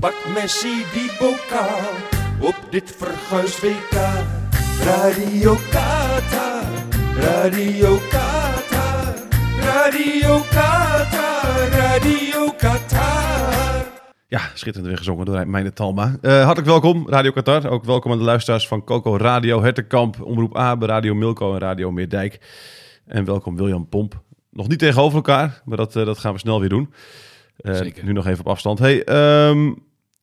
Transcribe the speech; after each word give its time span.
Pak 0.00 0.14
Messi 0.34 0.84
die 0.92 1.10
bokaal 1.18 1.92
op 2.40 2.56
dit 2.70 2.94
verguisd 2.96 3.60
WK. 3.60 3.96
Radio 4.84 5.54
Qatar, 5.70 6.64
Radio 7.16 7.98
Qatar, 8.10 9.14
Radio 9.60 10.38
Qatar, 10.50 11.68
Radio 11.70 12.50
Qatar. 12.56 13.84
Ja, 14.28 14.40
schitterend 14.54 14.86
weer 14.86 14.96
gezongen 14.96 15.26
door 15.26 15.48
Meine 15.48 15.72
Talma. 15.72 16.16
Eh, 16.20 16.32
hartelijk 16.32 16.66
welkom, 16.66 17.08
Radio 17.08 17.30
Qatar. 17.30 17.70
Ook 17.70 17.84
welkom 17.84 18.12
aan 18.12 18.18
de 18.18 18.24
luisteraars 18.24 18.68
van 18.68 18.84
Coco 18.84 19.16
Radio, 19.16 19.62
Hertenkamp, 19.62 20.22
Omroep 20.22 20.56
Abe, 20.56 20.86
Radio 20.86 21.14
Milko 21.14 21.52
en 21.52 21.58
Radio 21.58 21.90
Meerdijk. 21.90 22.40
En 23.06 23.24
welkom 23.24 23.56
William 23.56 23.88
Pomp. 23.88 24.22
Nog 24.50 24.68
niet 24.68 24.78
tegenover 24.78 25.16
elkaar, 25.16 25.62
maar 25.64 25.76
dat, 25.76 25.96
eh, 25.96 26.04
dat 26.04 26.18
gaan 26.18 26.32
we 26.32 26.38
snel 26.38 26.60
weer 26.60 26.68
doen. 26.68 26.92
Zeker. 27.56 28.04
Nu 28.04 28.12
nog 28.12 28.26
even 28.26 28.40
op 28.40 28.48
afstand. 28.48 28.78
Hey, 28.78 29.04
ehm, 29.04 29.72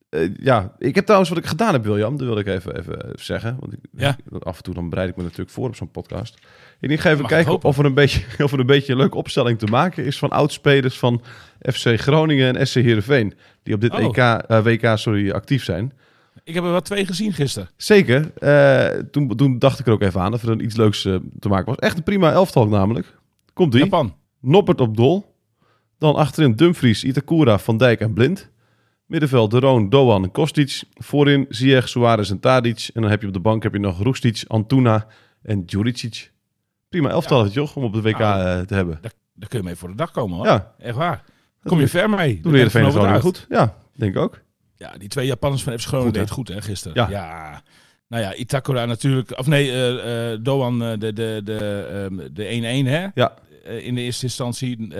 eh, 0.08 0.34
ja, 0.40 0.74
ik 0.78 0.94
heb 0.94 1.04
trouwens 1.04 1.30
wat 1.30 1.38
ik 1.38 1.46
gedaan 1.46 1.72
heb, 1.72 1.84
William. 1.84 2.16
Dat 2.16 2.26
wilde 2.26 2.40
ik 2.40 2.46
even, 2.46 2.78
even, 2.78 3.12
zeggen. 3.14 3.56
Want 3.60 3.72
ik, 3.72 3.78
Ja. 3.92 4.16
af 4.38 4.56
en 4.56 4.62
toe 4.62 4.74
dan 4.74 4.90
bereid 4.90 5.08
ik 5.08 5.16
me 5.16 5.22
natuurlijk 5.22 5.50
voor 5.50 5.68
op 5.68 5.76
zo'n 5.76 5.90
podcast. 5.90 6.38
Ik 6.80 7.00
ga 7.00 7.08
even 7.10 7.22
Mag 7.22 7.30
kijken 7.30 7.62
of 7.62 7.78
er, 7.78 7.84
een 7.84 7.94
beetje, 7.94 8.24
of 8.44 8.52
er 8.52 8.58
een 8.60 8.66
beetje 8.66 8.92
een 8.92 8.98
leuke 8.98 9.16
opstelling 9.16 9.58
te 9.58 9.66
maken 9.66 10.04
is 10.04 10.18
van 10.18 10.30
oudspelers 10.30 10.98
van 10.98 11.22
FC 11.72 12.00
Groningen 12.00 12.56
en 12.56 12.66
SC 12.66 12.74
Heerenveen. 12.74 13.34
Die 13.62 13.74
op 13.74 13.80
dit 13.80 13.92
Oh. 13.92 14.00
EK, 14.00 14.16
eh, 14.16 14.62
WK 14.62 14.98
sorry, 14.98 15.30
actief 15.30 15.64
zijn. 15.64 15.92
Ik 16.44 16.54
heb 16.54 16.64
er 16.64 16.70
wel 16.70 16.80
twee 16.80 17.06
gezien 17.06 17.32
gisteren. 17.32 17.68
Zeker. 17.76 18.32
Eh, 18.38 19.02
toen, 19.10 19.36
toen 19.36 19.58
dacht 19.58 19.78
ik 19.78 19.86
er 19.86 19.92
ook 19.92 20.02
even 20.02 20.20
aan 20.20 20.32
of 20.32 20.42
er 20.42 20.60
iets 20.60 20.76
leuks 20.76 21.02
te 21.38 21.48
maken 21.48 21.66
was. 21.66 21.76
Echt 21.76 21.96
een 21.96 22.02
prima 22.02 22.32
elftal 22.32 22.68
namelijk. 22.68 23.16
Komt 23.52 23.72
die. 23.72 23.82
Japan. 23.82 24.14
Noppert 24.40 24.80
op 24.80 24.96
dol. 24.96 25.34
Dan 25.98 26.14
achterin 26.14 26.52
Dumfries, 26.52 27.04
Itakura, 27.04 27.58
Van 27.58 27.76
Dijk 27.76 28.00
en 28.00 28.12
Blind. 28.12 28.50
Middenveld 29.08 29.50
De 29.50 29.58
Roon, 29.58 29.88
Doan 29.88 30.22
en 30.22 30.30
Kostic. 30.30 30.82
Voorin 30.94 31.46
Ziyech, 31.48 31.88
Suarez 31.88 32.30
en 32.30 32.40
Tadic. 32.40 32.90
En 32.94 33.02
dan 33.02 33.10
heb 33.10 33.20
je 33.20 33.26
op 33.26 33.32
de 33.32 33.40
bank 33.40 33.62
heb 33.62 33.72
je 33.72 33.78
nog 33.78 34.02
Roestic, 34.02 34.44
Antuna 34.46 35.06
en 35.42 35.66
Djuricic. 35.66 36.32
Prima 36.88 37.08
elftal, 37.08 37.46
joh, 37.46 37.76
om 37.76 37.84
op 37.84 37.92
de 37.92 38.02
WK 38.02 38.18
Nou, 38.18 38.46
eh, 38.46 38.66
te 38.66 38.74
hebben. 38.74 38.98
Daar, 39.00 39.12
daar 39.34 39.48
kun 39.48 39.58
je 39.58 39.64
mee 39.64 39.76
voor 39.76 39.88
de 39.88 39.94
dag 39.94 40.10
komen 40.10 40.36
hoor. 40.36 40.46
Ja, 40.46 40.74
Echt 40.78 40.96
waar. 40.96 41.24
Kom 41.62 41.80
je 41.80 41.88
ver 41.88 42.10
mee. 42.10 42.40
Ben 42.42 42.52
de 42.52 42.68
Groningen 42.68 42.94
overtuigd. 42.94 43.22
goed. 43.22 43.46
Ja, 43.48 43.74
denk 43.92 44.14
ik 44.16 44.22
ook. 44.22 44.40
Ja, 44.76 44.92
die 44.98 45.08
twee 45.08 45.26
Japanners 45.26 45.62
van 45.62 45.78
FC 45.78 45.86
Groningen 45.86 46.12
deed 46.12 46.30
goed 46.30 46.48
hè, 46.48 46.62
gisteren. 46.62 47.10
Ja. 47.10 47.62
Nou 48.08 48.22
ja, 48.22 48.34
Itakura 48.34 48.84
natuurlijk. 48.84 49.38
Of 49.38 49.46
nee, 49.46 49.70
eh, 49.70 50.32
eh, 50.32 50.38
Doan 50.42 50.82
eh, 50.82 50.98
de 50.98 51.12
de 51.12 51.40
de 51.44 51.88
ehm, 51.92 52.32
de 52.32 52.84
1-1 52.84 52.88
hè. 52.88 53.06
Ja. 53.14 53.34
In 53.64 53.94
de 53.94 54.00
eerste 54.00 54.24
instantie. 54.24 54.94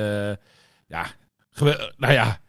ja, 0.86 1.06
nou 1.96 2.12
ja. 2.12 2.40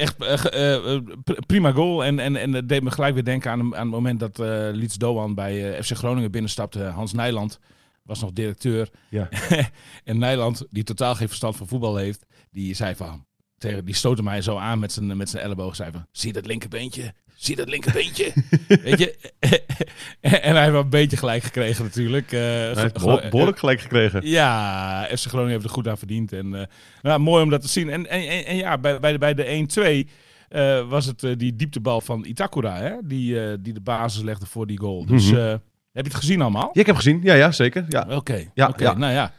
Echt 0.00 0.18
eh, 0.18 0.94
eh, 0.94 1.02
pr- 1.24 1.40
prima 1.46 1.72
goal. 1.72 2.04
En, 2.04 2.18
en, 2.18 2.36
en 2.36 2.52
het 2.52 2.68
deed 2.68 2.82
me 2.82 2.90
gelijk 2.90 3.14
weer 3.14 3.24
denken 3.24 3.50
aan, 3.50 3.60
aan 3.60 3.80
het 3.80 3.90
moment 3.90 4.20
dat 4.20 4.38
eh 4.38 4.68
Liets 4.72 4.94
Doan 4.96 5.34
bij 5.34 5.82
FC 5.82 5.92
Groningen 5.92 6.30
binnenstapte. 6.30 6.82
Hans 6.82 7.12
Nijland 7.12 7.58
was 8.02 8.20
nog 8.20 8.32
directeur. 8.32 8.90
Ja. 9.08 9.28
en 10.04 10.18
Nijland, 10.18 10.66
die 10.70 10.84
totaal 10.84 11.14
geen 11.14 11.28
verstand 11.28 11.56
van 11.56 11.68
voetbal 11.68 11.96
heeft, 11.96 12.26
die 12.50 12.74
zei 12.74 12.94
van... 12.94 13.28
Tegen, 13.58 13.84
die 13.84 13.94
stootte 13.94 14.22
mij 14.22 14.42
zo 14.42 14.56
aan 14.56 14.78
met 14.78 14.92
zijn, 14.92 15.16
met 15.16 15.28
zijn 15.28 15.42
elleboog. 15.42 15.76
Zei 15.76 15.90
van, 15.92 16.06
zie 16.12 16.32
dat 16.32 16.46
linkerbeentje? 16.46 17.14
Zie 17.40 17.56
dat 17.56 17.68
linkerbeentje? 17.68 18.32
Weet 18.82 18.98
je? 18.98 19.14
en 20.20 20.40
hij 20.52 20.60
heeft 20.60 20.70
wel 20.72 20.80
een 20.80 20.88
beetje 20.90 21.16
gelijk 21.16 21.42
gekregen 21.42 21.84
natuurlijk. 21.84 22.32
Eh, 22.32 22.40
Hij 22.40 22.66
heeft 22.66 22.98
ge- 23.00 23.26
behoorlijk 23.30 23.58
gelijk 23.58 23.80
gekregen. 23.80 24.26
ja, 24.26 25.06
FC 25.16 25.26
Groningen 25.26 25.52
heeft 25.52 25.64
er 25.64 25.70
goed 25.70 25.88
aan 25.88 25.98
verdiend. 25.98 26.32
En, 26.32 26.54
eh, 26.54 26.66
nou, 27.02 27.20
mooi 27.20 27.42
om 27.42 27.50
dat 27.50 27.60
te 27.62 27.68
zien. 27.68 27.90
En, 27.90 28.06
en, 28.10 28.28
en, 28.28 28.44
en 28.46 28.56
ja, 28.56 28.78
bij, 28.78 29.00
bij 29.00 29.12
de, 29.12 29.18
bij 29.18 29.34
de 29.34 30.04
1-2 30.06 30.10
eh, 30.48 30.88
was 30.88 31.06
het 31.06 31.22
eh, 31.24 31.30
die 31.36 31.56
dieptebal 31.56 32.00
van 32.00 32.24
Itakura, 32.24 32.76
hè? 32.76 32.92
Die, 33.04 33.40
eh, 33.44 33.56
die 33.60 33.72
de 33.72 33.80
basis 33.80 34.22
legde 34.22 34.46
voor 34.46 34.66
die 34.66 34.78
goal. 34.78 35.06
Dus 35.06 35.30
Mhm. 35.30 35.40
eh, 35.40 35.46
heb 35.92 36.04
je 36.04 36.10
het 36.12 36.14
gezien 36.14 36.40
allemaal? 36.40 36.70
Ja, 36.72 36.80
ik 36.80 36.86
heb 36.86 36.96
gezien. 36.96 37.20
Ja, 37.22 37.34
ja, 37.34 37.52
zeker. 37.52 37.84
Ja. 37.88 38.06
Oké, 38.10 38.44
Ja, 38.54 38.68
oké, 38.68 38.84
ja. 38.84 38.94
nou 38.94 39.12
ja. 39.12 39.32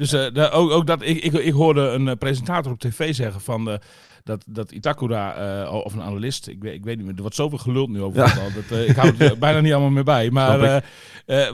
Dus 0.00 0.12
eh, 0.12 0.58
ook, 0.58 0.70
ook 0.70 0.86
dat, 0.86 1.02
ik, 1.02 1.22
ik, 1.24 1.32
ik 1.32 1.52
hoorde 1.52 1.80
een 1.80 2.08
eh, 2.08 2.16
presentator 2.16 2.72
op 2.72 2.78
tv 2.80 3.14
zeggen 3.14 3.40
van... 3.40 3.70
eh, 3.70 3.76
dat, 4.24 4.44
dat 4.46 4.70
Itakura, 4.72 5.70
of 5.70 5.94
een 5.94 6.02
analist, 6.02 6.48
ik 6.48 6.62
weet, 6.62 6.74
ik 6.74 6.84
weet 6.84 6.96
niet 6.96 7.04
meer, 7.06 7.14
er 7.14 7.20
wordt 7.20 7.36
zoveel 7.36 7.58
geluld 7.58 7.88
nu 7.88 8.02
over 8.02 8.18
Ja. 8.18 8.34
Dat, 8.68 8.78
ik 8.88 8.96
hou 8.96 9.08
het 9.08 9.20
er 9.20 9.38
bijna 9.48 9.60
niet 9.60 9.72
allemaal 9.72 9.90
meer 9.90 10.04
bij. 10.04 10.30
Maar 10.30 10.82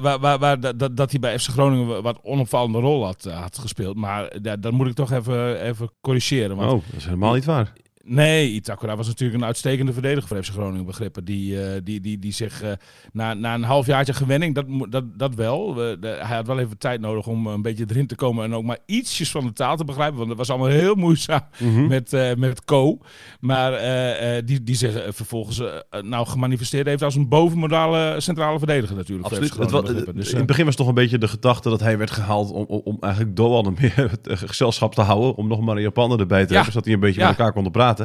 waar, 0.00 0.18
waar, 0.20 0.38
waar, 0.38 0.60
dat, 0.60 0.78
dat- 0.78 0.96
dat 0.96 1.10
hij 1.10 1.20
bij 1.20 1.38
FC 1.38 1.48
Groningen 1.48 1.86
wa- 1.86 2.00
wat 2.02 2.18
onopvallende 2.22 2.78
rol 2.78 3.04
had, 3.04 3.24
had 3.24 3.58
gespeeld. 3.58 3.96
Maar 3.96 4.32
daar 4.42 4.60
dat 4.60 4.72
moet 4.72 4.86
ik 4.86 4.94
toch 4.94 5.12
even, 5.12 5.60
even 5.62 5.90
corrigeren. 6.00 6.56
Want 6.56 6.72
Oh, 6.72 6.82
dat 6.86 6.96
is 6.96 7.04
helemaal 7.04 7.34
niet 7.34 7.44
waar. 7.44 7.72
Nee, 8.08 8.50
Itakura 8.50 8.96
was 8.96 9.06
natuurlijk 9.06 9.40
een 9.40 9.46
uitstekende 9.46 9.92
verdediger 9.92 10.28
voor 10.28 10.42
FC 10.44 10.50
Groningen 10.52 10.84
begrippen. 10.86 11.24
Die, 11.24 11.62
eh, 11.64 11.80
die, 11.84 12.00
die, 12.00 12.18
die 12.18 12.32
zich 12.32 12.62
eh, 12.62 12.70
na, 13.12 13.34
na 13.34 13.54
een 13.54 13.62
halfjaartje 13.62 14.12
gewenning, 14.14 14.54
dat, 14.54 14.64
dat, 14.90 15.04
dat 15.18 15.34
wel. 15.34 15.74
De- 15.74 15.98
hij 16.00 16.36
had 16.36 16.46
wel 16.46 16.58
even 16.58 16.78
tijd 16.78 17.00
nodig 17.00 17.26
om 17.26 17.46
een 17.46 17.62
beetje 17.62 17.84
erin 17.88 18.06
te 18.06 18.14
komen 18.14 18.44
en 18.44 18.54
ook 18.54 18.64
maar 18.64 18.78
ietsjes 18.86 19.30
van 19.30 19.44
de 19.46 19.52
taal 19.52 19.76
te 19.76 19.84
begrijpen. 19.84 20.16
Want 20.16 20.28
dat 20.28 20.38
was 20.38 20.50
allemaal 20.50 20.68
heel 20.68 20.94
moeizaam 20.94 21.40
Mhm. 21.58 21.86
met, 21.86 22.12
eh 22.12 22.34
met 22.34 22.64
Co. 22.64 22.98
Maar 23.40 23.72
eh, 23.72 24.36
eh, 24.38 24.46
die, 24.46 24.62
die 24.62 24.74
zich 24.74 24.94
eh, 24.94 25.12
vervolgens 25.12 25.60
eh, 25.60 26.00
nou 26.02 26.26
gemanifesteerd 26.26 26.86
heeft 26.86 27.02
als 27.02 27.14
een 27.14 27.28
bovenmodale 27.28 28.20
centrale 28.20 28.58
verdediger 28.58 28.96
natuurlijk. 28.96 29.28
Absoluut. 29.28 29.54
Het. 29.86 30.14
Dus, 30.16 30.26
in 30.26 30.32
eh, 30.32 30.36
het 30.38 30.46
begin 30.46 30.64
was 30.64 30.76
toch 30.76 30.88
een 30.88 30.94
beetje 30.94 31.18
de 31.18 31.28
gedachte 31.28 31.68
dat 31.68 31.80
hij 31.80 31.98
werd 31.98 32.10
gehaald 32.10 32.50
om, 32.52 32.64
om, 32.68 32.80
om 32.84 32.96
eigenlijk 33.00 33.36
Doan 33.36 33.76
meer 33.80 34.10
het, 34.10 34.26
eh, 34.26 34.36
gezelschap 34.36 34.94
te 34.94 35.00
houden. 35.02 35.34
Om 35.36 35.48
nog 35.48 35.60
maar 35.60 35.76
een 35.76 35.82
Japaner 35.82 36.20
erbij 36.20 36.42
te 36.46 36.48
Ja. 36.48 36.54
hebben, 36.54 36.72
zodat 36.72 36.84
hij 36.84 36.94
een 36.94 37.00
beetje 37.00 37.20
Ja. 37.20 37.28
met 37.28 37.38
elkaar 37.38 37.52
konden 37.52 37.72
praten. 37.72 37.95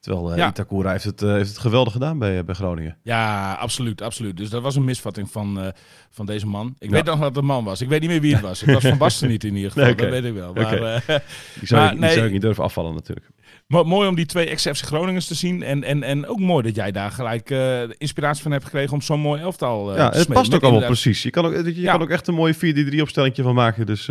Terwijl 0.00 0.36
Ja. 0.36 0.48
Itakura 0.48 0.90
heeft 0.90 1.04
het, 1.04 1.22
eh, 1.22 1.30
heeft 1.30 1.48
het 1.48 1.58
geweldig 1.58 1.92
gedaan 1.92 2.18
bij, 2.18 2.38
eh, 2.38 2.44
bij 2.44 2.54
Groningen. 2.54 2.96
Ja, 3.02 3.52
absoluut, 3.52 4.02
absoluut. 4.02 4.36
Dus 4.36 4.48
dat 4.50 4.62
was 4.62 4.76
een 4.76 4.84
misvatting 4.84 5.30
van, 5.30 5.72
van 6.10 6.26
deze 6.26 6.46
man. 6.46 6.74
Ik 6.78 6.88
Ja. 6.88 6.94
weet 6.94 7.04
nog 7.04 7.18
dat 7.18 7.28
het 7.28 7.36
een 7.36 7.44
man 7.44 7.64
was. 7.64 7.80
Ik 7.80 7.88
weet 7.88 8.00
niet 8.00 8.10
meer 8.10 8.20
wie 8.20 8.32
het 8.32 8.42
was. 8.42 8.60
Het 8.60 8.72
was 8.74 8.82
Van 8.84 8.98
Basten 8.98 9.28
niet 9.28 9.44
in 9.44 9.54
ieder 9.56 9.70
geval, 9.70 9.86
Nee, 9.88 9.94
dat 9.94 10.08
weet 10.08 10.24
ik 10.24 10.34
wel. 10.34 10.52
Maar, 10.52 10.78
Die 11.58 11.66
zou, 11.66 11.80
Maar 11.82 11.92
ik, 11.92 11.98
nee. 11.98 12.12
zou 12.12 12.26
ik 12.26 12.32
niet 12.32 12.40
durven 12.40 12.64
afvallen 12.64 12.94
natuurlijk. 12.94 13.26
mo- 13.66 13.84
mooi 13.84 14.08
om 14.08 14.14
die 14.14 14.26
twee 14.26 14.48
ex-FC 14.48 14.84
Groningers 14.84 15.26
te 15.26 15.34
zien. 15.34 15.62
En, 15.62 15.84
en, 15.84 16.02
en 16.02 16.26
ook 16.26 16.38
mooi 16.38 16.62
dat 16.62 16.74
jij 16.74 16.92
daar 16.92 17.10
gelijk 17.10 17.50
inspiratie 17.98 18.42
van 18.42 18.52
hebt 18.52 18.64
gekregen 18.64 18.92
om 18.92 19.00
zo'n 19.02 19.20
mooi 19.20 19.40
elftal 19.40 19.96
ja, 19.96 20.08
te 20.08 20.18
het 20.18 20.28
past 20.28 20.54
ook 20.54 20.62
allemaal 20.62 20.86
precies. 20.86 21.22
Je 21.22 21.30
kan 21.30 21.44
ook, 21.46 21.52
je 21.64 21.80
Ja. 21.80 21.92
kan 21.92 22.02
ook 22.02 22.10
echt 22.10 22.26
een 22.28 22.34
mooie 22.34 22.54
4-3 22.54 23.00
opstelling 23.00 23.34
van 23.36 23.54
maken. 23.54 23.86
Dus 23.86 24.08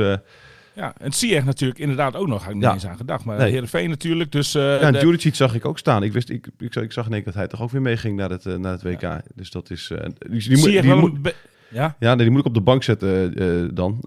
Ja, 0.76 0.94
en 0.98 1.12
Ziyech 1.14 1.46
natuurlijk 1.46 1.80
inderdaad 1.80 2.16
ook 2.16 2.28
nog. 2.28 2.40
Had 2.42 2.50
ik 2.50 2.56
niet 2.56 2.64
Ja. 2.64 2.74
eens 2.74 2.86
aan 2.88 2.98
gedacht. 2.98 3.26
Maar 3.26 3.38
Nee. 3.38 3.52
Heerenveen 3.52 3.90
natuurlijk. 3.90 4.32
Dus, 4.32 4.56
eh, 4.56 4.62
ja, 4.64 4.80
en 4.80 4.94
de- 4.94 5.30
zag 5.32 5.56
ik 5.56 5.66
ook 5.66 5.78
staan. 5.80 6.04
Ik, 6.04 6.14
wist, 6.14 6.30
ik, 6.30 6.48
ik, 6.58 6.74
zag, 6.74 6.84
ik 6.84 6.92
zag 6.92 7.06
in 7.06 7.14
één 7.14 7.24
dat 7.24 7.34
hij 7.34 7.48
toch 7.48 7.62
ook 7.62 7.72
weer 7.72 7.82
meeging 7.82 8.18
naar 8.18 8.30
het, 8.30 8.46
eh, 8.46 8.56
naar 8.56 8.72
het 8.72 8.84
WK. 8.84 9.22
Dus 9.36 9.52
dat 9.52 9.70
is... 9.70 9.90
eh, 9.92 10.10
die, 10.30 10.40
die, 10.50 10.58
die 10.82 10.82
wel 10.82 10.98
moet- 11.00 11.22
be- 11.22 11.36
Ja, 11.70 11.96
Ja, 12.00 12.08
nee, 12.16 12.18
die 12.24 12.30
moet 12.30 12.40
ik 12.40 12.46
op 12.46 12.54
de 12.54 12.62
bank 12.62 12.84
zetten 12.84 13.76
dan, 13.76 14.04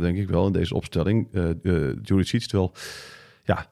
denk 0.00 0.16
ik 0.16 0.28
wel, 0.28 0.46
in 0.46 0.52
deze 0.52 0.74
opstelling. 0.74 1.28
Juricic, 2.02 2.40
terwijl, 2.46 2.72
ja, 3.44 3.66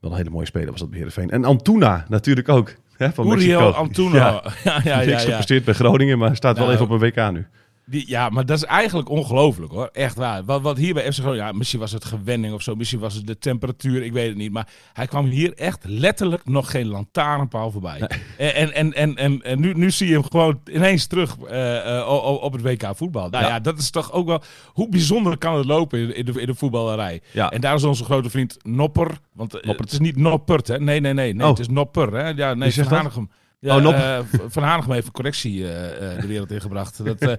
wel 0.00 0.10
een 0.10 0.16
hele 0.16 0.30
mooie 0.30 0.46
speler 0.46 0.70
was 0.70 0.78
dat 0.80 0.88
bij 0.88 0.98
Heerenveen. 0.98 1.30
En 1.30 1.44
Antuna 1.44 2.04
natuurlijk 2.08 2.48
ook, 2.48 2.74
hè, 2.96 3.12
van 3.12 3.26
Uriel 3.32 3.60
Mexico. 3.60 3.78
Antuna. 3.78 4.16
Ja, 4.16 4.42
Ja, 4.64 4.80
ja, 4.84 5.00
ja. 5.00 5.06
niks 5.06 5.22
ja, 5.22 5.28
gepresteerd 5.28 5.64
bij 5.64 5.74
Groningen, 5.74 6.18
maar 6.18 6.36
staat 6.36 6.56
wel 6.56 6.66
Nou, 6.66 6.78
even 6.78 6.94
op 6.94 7.02
een 7.02 7.08
WK 7.08 7.32
nu. 7.32 7.46
Die, 7.90 8.04
ja, 8.08 8.28
maar 8.28 8.46
dat 8.46 8.56
is 8.56 8.64
eigenlijk 8.64 9.08
ongelooflijk 9.08 9.72
hoor. 9.72 9.88
Echt 9.92 10.16
waar. 10.16 10.44
Wat, 10.44 10.62
wat 10.62 10.76
hier 10.76 10.94
bij 10.94 11.12
FC 11.12 11.18
Groningen, 11.18 11.46
ja, 11.46 11.52
misschien 11.52 11.80
was 11.80 11.92
het 11.92 12.04
gewenning 12.04 12.54
of 12.54 12.62
zo, 12.62 12.74
misschien 12.74 12.98
was 12.98 13.14
het 13.14 13.26
de 13.26 13.38
temperatuur, 13.38 14.02
ik 14.02 14.12
weet 14.12 14.28
het 14.28 14.36
niet. 14.36 14.52
Maar 14.52 14.68
hij 14.92 15.06
kwam 15.06 15.26
hier 15.26 15.54
echt 15.54 15.84
letterlijk 15.84 16.44
nog 16.44 16.70
geen 16.70 16.86
lantaarnpaal 16.86 17.70
voorbij. 17.70 18.00
En, 18.36 18.54
en, 18.54 18.72
en, 18.72 18.94
en, 18.94 19.16
en, 19.16 19.42
en 19.42 19.60
nu, 19.60 19.74
nu 19.74 19.90
zie 19.90 20.08
je 20.08 20.12
hem 20.12 20.24
gewoon 20.30 20.60
ineens 20.70 21.06
terug 21.06 21.36
eh, 21.38 21.98
eh, 21.98 22.08
op 22.42 22.52
het 22.52 22.62
WK 22.62 22.90
voetbal. 22.94 23.28
Nou 23.28 23.44
ja. 23.44 23.50
Ja. 23.50 23.60
dat 23.60 23.78
is 23.78 23.90
toch 23.90 24.12
ook 24.12 24.26
wel, 24.26 24.42
hoe 24.66 24.88
bijzonder 24.88 25.38
kan 25.38 25.56
het 25.56 25.66
lopen 25.66 25.98
in, 25.98 26.16
in, 26.16 26.24
de, 26.24 26.40
in 26.40 26.46
de 26.46 26.54
voetballerij. 26.54 27.20
Ja. 27.32 27.50
En 27.50 27.60
daar 27.60 27.74
is 27.74 27.84
onze 27.84 28.04
grote 28.04 28.30
vriend 28.30 28.56
Nopper, 28.62 29.18
want 29.32 29.54
eh, 29.54 29.62
Noppert. 29.62 29.90
het 29.90 30.00
is 30.00 30.06
niet 30.06 30.16
Noppert 30.16 30.68
hè. 30.68 30.78
Nee, 30.80 31.00
nee, 31.00 31.12
nee, 31.12 31.34
nee 31.34 31.44
Oh. 31.44 31.50
het 31.50 31.58
is 31.58 31.68
Nopper 31.68 32.12
hè. 32.12 32.28
Ja, 32.28 32.54
nee, 32.54 32.62
Wie 32.62 32.84
zegt 32.84 32.88
Van. 32.88 33.30
Ja, 33.60 33.76
Oh, 33.76 33.94
eh, 33.94 34.24
van 34.48 34.62
Hanegem 34.62 34.92
heeft 34.92 35.06
een 35.06 35.12
correctie 35.12 35.72
eh, 35.72 36.20
de 36.20 36.26
wereld 36.26 36.50
ingebracht. 36.50 37.00
Dat, 37.04 37.38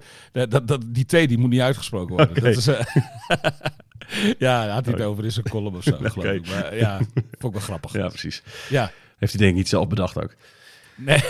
dat, 0.51 0.68
dat, 0.68 0.81
die 0.86 1.06
T 1.06 1.10
die 1.10 1.38
moet 1.38 1.50
niet 1.50 1.62
uitgesproken 1.62 2.16
worden. 2.16 2.44
Dat 2.44 2.57
is, 2.57 2.66
ja, 4.38 4.66
daar 4.66 4.69
had 4.69 4.86
hij 4.86 4.94
het 4.94 5.04
over 5.04 5.24
in 5.24 5.31
zijn 5.31 5.50
column 5.50 5.75
of 5.75 5.83
zo, 5.83 5.92
geloof 6.01 6.33
ik. 6.33 6.48
Maar 6.48 6.77
ja, 6.77 6.98
vond 6.98 7.24
ik 7.31 7.51
wel 7.51 7.62
grappig. 7.62 7.94
Ja, 7.94 8.07
precies. 8.07 8.44
Ja. 8.69 8.92
Heeft 9.18 9.31
hij 9.31 9.42
denk 9.42 9.51
ik 9.51 9.57
niet 9.57 9.69
zelf 9.69 9.88
bedacht 9.88 10.18
ook. 10.21 10.36
Nee, 10.95 11.21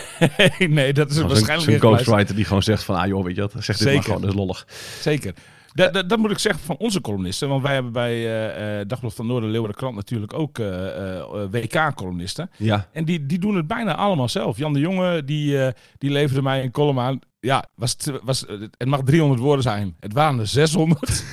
nee, 0.60 0.94
dat 0.94 1.10
is 1.10 1.18
waarschijnlijk 1.18 1.60
zo'n 1.60 1.66
weer 1.66 1.80
geluisterd. 1.80 1.82
ghostwriter 1.82 2.36
die 2.36 2.46
gewoon 2.46 2.64
zegt 2.64 2.84
van, 2.84 2.96
ah 2.96 3.08
joh, 3.08 3.24
weet 3.24 3.36
je 3.36 3.42
wat, 3.42 3.54
zeg 3.60 3.78
dit 3.78 3.94
maar 3.94 4.04
gewoon, 4.04 4.22
dat 4.22 4.30
is 4.30 4.36
lollig. 4.36 4.68
Zeker. 5.02 5.34
Dat, 5.74 5.94
dat, 5.94 6.10
dat 6.10 6.20
moet 6.20 6.32
ik 6.32 6.38
zeggen 6.38 6.64
van 6.64 6.78
onze 6.78 7.02
columnisten. 7.02 7.50
Want 7.50 7.64
wij 7.64 7.74
hebben 7.74 7.92
bij 7.92 8.44
eh, 8.80 8.86
Dagblad 8.88 9.14
van 9.14 9.28
Noorden, 9.28 9.50
Leeuwarden 9.50 9.78
Krant 9.78 9.96
natuurlijk 9.96 10.34
ook 10.34 10.60
eh, 10.60 11.46
WK-columnisten. 11.52 12.50
Ja, 12.58 12.88
En 12.92 13.06
die, 13.06 13.26
die 13.26 13.40
doen 13.40 13.56
het 13.56 13.68
bijna 13.68 13.96
allemaal 13.96 14.30
zelf. 14.30 14.58
Jan 14.58 14.74
de 14.74 14.80
Jonge, 14.80 15.24
die, 15.24 15.58
die 15.98 16.12
leverde 16.12 16.42
mij 16.42 16.64
een 16.64 16.72
column 16.72 17.00
aan. 17.00 17.20
Ja, 17.42 17.66
was 17.76 17.92
het, 17.92 18.12
was, 18.24 18.46
het 18.78 18.88
mag 18.88 19.02
300 19.04 19.42
woorden 19.42 19.64
zijn. 19.64 19.96
Het 20.00 20.14
waren 20.14 20.40
er 20.40 20.48
600. 20.48 21.02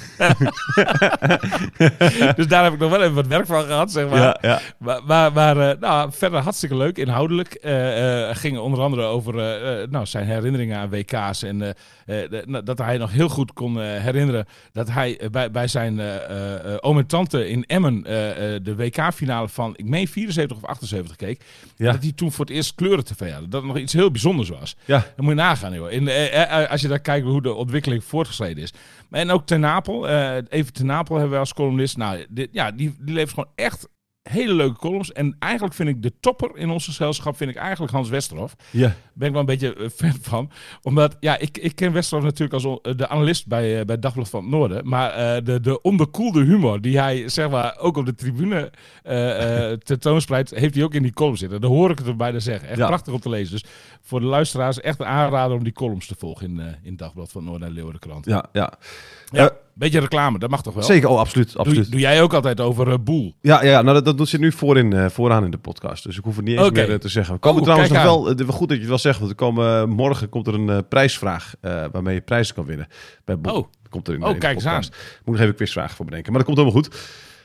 dus 2.37 2.47
daar 2.49 2.65
heb 2.65 2.73
ik 2.73 2.79
nog 2.79 2.91
wel 2.91 3.03
even 3.03 3.15
wat 3.15 3.27
werk 3.27 3.47
van 3.47 3.65
gehad, 3.65 3.93
zeg 3.93 4.09
maar. 4.09 4.19
ja, 4.19 4.39
ja. 4.41 4.61
Maar, 4.79 5.01
maar, 5.05 5.33
maar 5.33 5.71
eh, 5.71 5.81
nou, 5.81 6.13
verder 6.13 6.41
hartstikke 6.41 6.77
leuk, 6.77 6.99
inhoudelijk. 6.99 7.55
Eh 7.55 8.31
ging 8.37 8.59
onder 8.59 8.81
andere 8.81 9.03
over 9.03 9.35
nou, 9.91 10.07
zijn 10.07 10.27
herinneringen 10.27 10.79
aan 10.79 10.89
WK's. 10.89 11.43
En 11.43 11.59
de- 11.59 12.43
nou, 12.47 12.65
dat 12.65 12.79
hij 12.79 12.97
nog 12.99 13.13
heel 13.13 13.29
goed 13.29 13.53
kon 13.53 13.81
herinneren 13.81 14.47
dat 14.73 14.91
hij 14.91 15.21
bij, 15.31 15.51
bij 15.51 15.69
zijn 15.69 16.01
oom 16.81 16.99
en 16.99 17.07
tante 17.07 17.49
in 17.49 17.65
Emmen 17.65 18.03
de 18.63 18.75
WK-finale 18.77 19.49
van, 19.49 19.73
ik 19.77 19.85
meen 19.85 20.09
74 20.09 20.57
of 20.57 20.65
78 20.65 21.17
keek. 21.17 21.45
Ja. 21.77 21.93
Dat 21.93 22.03
hij 22.03 22.13
toen 22.13 22.33
voor 22.33 22.45
het 22.45 22.55
eerst 22.55 22.75
kleuren 22.75 23.05
tv 23.05 23.31
hadden. 23.33 23.51
Dat 23.51 23.63
het 23.63 23.71
nog 23.73 23.79
iets 23.81 23.93
heel 23.93 24.11
bijzonders 24.11 24.49
was. 24.49 24.77
Ja. 24.85 24.99
Dan 24.99 25.25
moet 25.25 25.35
je 25.35 25.41
nagaan, 25.41 25.73
joh. 25.75 25.93
In, 25.97 26.09
eh, 26.09 26.63
eh, 26.63 26.71
als 26.71 26.81
je 26.81 26.89
daar 26.89 27.01
kijkt 27.01 27.27
hoe 27.27 27.43
de 27.43 27.55
ontwikkeling 27.55 28.05
voortgeschreden 28.05 28.63
is. 28.63 28.73
En 29.11 29.31
ook 29.31 29.47
Ten 29.47 29.61
Napel. 29.61 30.09
eh, 30.09 30.37
even 30.49 30.73
Ten 30.73 30.87
Napel 30.87 31.15
hebben 31.15 31.33
we 31.33 31.39
als 31.39 31.55
columnist. 31.55 31.97
Nou, 31.97 32.27
ja, 32.53 32.71
die, 32.71 32.95
die 33.01 33.27
gewoon 33.27 33.51
echt 33.55 33.89
hele 34.29 34.55
leuke 34.55 34.79
columns. 34.79 35.13
En 35.13 35.37
eigenlijk 35.39 35.75
vind 35.75 35.89
ik 35.89 36.03
de 36.03 36.13
topper 36.21 36.51
in 36.57 36.71
ons 36.71 36.85
gezelschap 36.85 37.37
vind 37.37 37.51
ik 37.51 37.57
eigenlijk 37.57 37.93
Hans 37.93 38.09
Westerhof. 38.09 38.57
ja. 38.71 38.95
Ben 39.13 39.27
ik 39.27 39.33
wel 39.33 39.41
een 39.41 39.47
beetje 39.47 39.75
eh, 39.75 39.89
fan 39.89 40.15
van. 40.21 40.51
Omdat, 40.83 41.17
ja, 41.21 41.39
ik, 41.39 41.59
ik 41.59 41.75
ken 41.77 41.93
Westerhof 41.93 42.25
natuurlijk 42.25 42.65
als 42.65 42.79
de 42.97 43.09
analist 43.09 43.47
bij, 43.47 43.79
eh, 43.79 43.85
bij 43.85 43.99
Dagblad 43.99 44.29
van 44.29 44.41
het 44.41 44.51
Noorden. 44.51 44.89
Maar 44.89 45.11
eh, 45.11 45.45
de, 45.45 45.61
de 45.61 45.81
onderkoelde 45.83 46.45
humor 46.45 46.81
die 46.81 46.99
hij, 46.99 47.29
zeg 47.29 47.51
maar, 47.51 47.77
ook 47.79 47.97
op 47.97 48.07
de 48.07 48.15
tribune 48.15 48.71
eh 49.03 49.73
tentoonspreidt, 49.91 50.51
heeft 50.51 50.75
hij 50.75 50.85
ook 50.85 50.95
in 50.95 51.03
die 51.03 51.13
column 51.13 51.37
zitten. 51.37 51.61
Daar 51.61 51.71
hoor 51.71 51.91
ik 51.91 51.99
het 51.99 52.07
er 52.07 52.17
bijna 52.17 52.39
zeggen. 52.39 52.69
Echt 52.69 52.79
Ja. 52.79 52.87
prachtig 52.87 53.13
om 53.13 53.21
te 53.21 53.29
lezen. 53.29 53.53
Dus 53.53 53.65
voor 54.03 54.21
de 54.21 54.27
luisteraars 54.27 54.81
echt 54.81 55.01
een 55.01 55.07
aanrader 55.07 55.57
om 55.57 55.65
die 55.65 55.73
columns 55.73 56.07
te 56.07 56.15
volgen 56.19 56.47
in, 56.59 56.77
in 56.83 56.97
Dagblad 56.97 57.31
van 57.33 57.41
het 57.41 57.51
Noorden 57.51 57.69
en 57.69 57.75
Leeuwardenkrant. 57.75 58.25
ja, 58.25 58.45
ja. 58.53 58.73
Ja, 59.33 59.51
beetje 59.79 60.01
reclame, 60.01 60.39
dat 60.39 60.51
mag 60.51 60.63
toch 60.63 60.75
wel? 60.75 60.83
Zeker, 60.83 61.09
oh, 61.09 61.19
absoluut. 61.19 61.53
Doe, 61.53 61.59
absoluut. 61.59 61.91
doe 61.91 62.01
jij 62.01 62.23
ook 62.23 62.33
altijd 62.33 62.61
over 62.61 62.91
eh, 62.91 62.99
Boel? 63.05 63.35
Ja, 63.41 63.65
ja, 63.65 63.83
nou 63.83 63.95
dat, 63.95 64.05
dat 64.05 64.19
doet 64.19 64.29
zit 64.29 64.41
nu 64.41 64.53
voorin, 64.53 64.93
eh, 64.93 65.09
vooraan 65.09 65.45
in 65.45 65.51
de 65.51 65.59
podcast. 65.59 66.05
Dus 66.05 66.19
ik 66.19 66.25
hoef 66.25 66.37
het 66.37 66.45
niet 66.45 66.59
eens 66.59 66.71
meer 66.71 66.91
eh, 66.91 66.99
te 66.99 67.09
zeggen. 67.09 67.35
We 67.35 67.41
komen 67.41 67.63
trouwens 67.63 67.91
nog 67.91 68.03
wel, 68.03 68.25
goed 68.47 68.69
dat 68.69 68.77
je 68.77 68.79
het 68.79 68.89
wel 68.89 68.99
zegt, 68.99 69.19
want 69.19 69.31
er 69.31 69.37
komen, 69.37 69.89
morgen 69.89 70.29
komt 70.29 70.47
er 70.47 70.55
een 70.55 70.89
prijsvraag 70.89 71.55
waarmee 71.61 72.15
je 72.15 72.21
prijzen 72.21 72.55
kan 72.55 72.65
winnen. 72.65 72.87
Bij 73.25 73.39
Boel. 73.39 73.57
Oh. 73.57 73.67
Komt 73.89 74.09
er 74.09 74.15
in, 74.15 74.23
Oh, 74.23 74.29
in 74.29 74.35
de 74.35 74.41
kijk 74.41 74.55
eens 74.55 74.65
podcast. 74.65 74.91
Moet 74.91 75.01
ik 75.19 75.25
nog 75.25 75.35
even 75.35 75.49
een 75.49 75.55
quizvraag 75.55 75.95
voor 75.95 76.05
bedenken, 76.05 76.33
maar 76.33 76.45
dat 76.45 76.55
komt 76.55 76.67
helemaal 76.67 76.83
goed. 76.83 76.97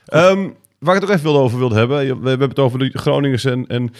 Ehm, 0.06 0.50
waar 0.80 0.95
ik 0.95 1.01
het 1.01 1.10
ook 1.10 1.16
even 1.16 1.24
wilde 1.24 1.39
over 1.39 1.57
wilde 1.57 1.75
hebben, 1.75 2.22
we, 2.22 2.30
hebben 2.30 2.50
het 2.50 2.60
over 2.60 2.80
de 2.80 2.89
Groningers 2.94 3.45
en, 3.45 3.68
en 3.68 3.92